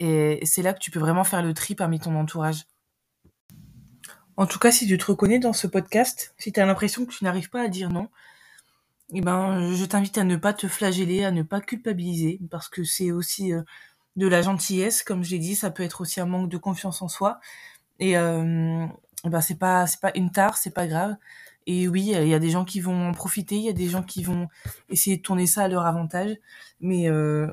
et 0.00 0.44
c'est 0.44 0.62
là 0.62 0.72
que 0.72 0.78
tu 0.78 0.90
peux 0.90 0.98
vraiment 0.98 1.24
faire 1.24 1.42
le 1.42 1.54
tri 1.54 1.74
parmi 1.74 2.00
ton 2.00 2.14
entourage. 2.16 2.64
En 4.36 4.46
tout 4.46 4.58
cas, 4.58 4.70
si 4.70 4.86
tu 4.86 4.98
te 4.98 5.06
reconnais 5.06 5.38
dans 5.38 5.52
ce 5.52 5.66
podcast, 5.66 6.34
si 6.38 6.52
tu 6.52 6.60
as 6.60 6.66
l'impression 6.66 7.06
que 7.06 7.12
tu 7.12 7.24
n'arrives 7.24 7.48
pas 7.48 7.62
à 7.62 7.68
dire 7.68 7.90
non, 7.90 8.08
eh 9.14 9.20
ben, 9.20 9.72
je 9.72 9.84
t'invite 9.84 10.18
à 10.18 10.24
ne 10.24 10.36
pas 10.36 10.52
te 10.52 10.68
flageller, 10.68 11.24
à 11.24 11.30
ne 11.30 11.42
pas 11.42 11.60
culpabiliser, 11.60 12.40
parce 12.50 12.68
que 12.68 12.84
c'est 12.84 13.12
aussi 13.12 13.52
euh, 13.52 13.62
de 14.16 14.26
la 14.26 14.42
gentillesse, 14.42 15.02
comme 15.02 15.22
je 15.24 15.30
l'ai 15.30 15.38
dit, 15.38 15.54
ça 15.54 15.70
peut 15.70 15.82
être 15.82 16.00
aussi 16.00 16.20
un 16.20 16.26
manque 16.26 16.50
de 16.50 16.58
confiance 16.58 17.02
en 17.02 17.08
soi. 17.08 17.40
Et 17.98 18.18
euh, 18.18 18.86
eh 19.24 19.28
ben, 19.28 19.40
c'est 19.40 19.58
pas, 19.58 19.86
c'est 19.86 20.00
pas 20.00 20.12
une 20.16 20.30
tare, 20.30 20.58
c'est 20.58 20.74
pas 20.74 20.86
grave. 20.86 21.16
Et 21.66 21.88
oui, 21.88 22.12
il 22.14 22.28
y 22.28 22.34
a 22.34 22.38
des 22.38 22.50
gens 22.50 22.64
qui 22.64 22.80
vont 22.80 23.08
en 23.08 23.12
profiter, 23.12 23.56
il 23.56 23.62
y 23.62 23.68
a 23.68 23.72
des 23.72 23.88
gens 23.88 24.02
qui 24.02 24.22
vont 24.22 24.48
essayer 24.88 25.16
de 25.16 25.22
tourner 25.22 25.46
ça 25.46 25.64
à 25.64 25.68
leur 25.68 25.84
avantage, 25.84 26.36
mais 26.80 27.08
euh, 27.08 27.48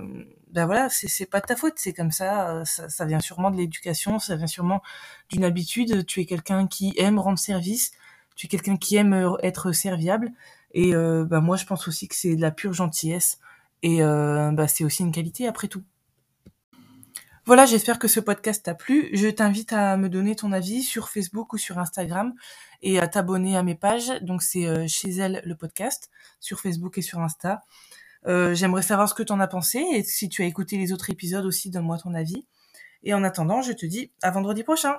ben 0.52 0.68
voilà, 0.68 0.88
c'est 0.90 1.26
pas 1.26 1.40
de 1.40 1.48
ta 1.48 1.56
faute, 1.56 1.74
c'est 1.78 1.94
comme 1.94 2.12
ça, 2.12 2.64
ça, 2.66 2.90
ça 2.90 3.06
vient 3.06 3.20
sûrement 3.20 3.50
de 3.50 3.58
l'éducation, 3.58 4.20
ça 4.20 4.36
vient 4.36 4.48
sûrement 4.48 4.84
d'une 5.30 5.44
habitude. 5.44 6.06
Tu 6.06 6.22
es 6.22 6.26
quelqu'un 6.26 6.68
qui 6.68 6.94
aime 6.98 7.18
rendre 7.18 7.40
service, 7.40 7.92
tu 8.36 8.46
es 8.46 8.50
quelqu'un 8.50 8.78
qui 8.78 8.98
aime 8.98 9.36
être 9.42 9.72
serviable, 9.72 10.32
et 10.74 10.94
euh, 10.96 11.26
ben 11.26 11.42
moi 11.42 11.58
je 11.58 11.66
pense 11.66 11.88
aussi 11.88 12.08
que 12.08 12.16
c'est 12.16 12.36
de 12.36 12.42
la 12.42 12.52
pure 12.52 12.74
gentillesse. 12.74 13.40
Et 13.82 14.00
bah, 14.02 14.68
c'est 14.68 14.86
aussi 14.86 15.04
une 15.04 15.12
qualité 15.12 15.46
après 15.48 15.68
tout. 15.68 15.84
Voilà, 17.46 17.66
j'espère 17.66 18.00
que 18.00 18.08
ce 18.08 18.22
podcast 18.22 18.64
t'a 18.64 18.74
plu. 18.74 19.10
Je 19.12 19.28
t'invite 19.28 19.74
à 19.74 19.98
me 19.98 20.08
donner 20.08 20.34
ton 20.34 20.54
avis 20.54 20.82
sur 20.82 21.10
Facebook 21.10 21.52
ou 21.52 21.58
sur 21.58 21.78
Instagram 21.78 22.34
et 22.82 23.00
à 23.00 23.08
t'abonner 23.10 23.58
à 23.58 23.64
mes 23.64 23.76
pages. 23.76 24.14
Donc 24.22 24.42
c'est 24.42 24.88
chez 24.88 25.10
elle 25.10 25.42
le 25.44 25.54
podcast 25.54 26.10
sur 26.40 26.62
Facebook 26.62 26.98
et 26.98 27.02
sur 27.02 27.20
Insta. 27.20 27.62
J'aimerais 28.26 28.82
savoir 28.82 29.10
ce 29.10 29.14
que 29.14 29.24
tu 29.24 29.34
en 29.34 29.42
as 29.42 29.48
pensé 29.48 29.80
et 29.80 30.04
si 30.04 30.30
tu 30.30 30.42
as 30.42 30.46
écouté 30.46 30.78
les 30.78 30.94
autres 30.94 31.10
épisodes 31.10 31.46
aussi, 31.46 31.70
donne-moi 31.70 31.98
ton 31.98 32.14
avis. 32.14 32.48
Et 33.04 33.14
en 33.14 33.26
attendant, 33.26 33.62
je 33.62 33.74
te 33.74 33.86
dis 33.86 34.14
à 34.22 34.32
vendredi 34.32 34.64
prochain. 34.64 34.96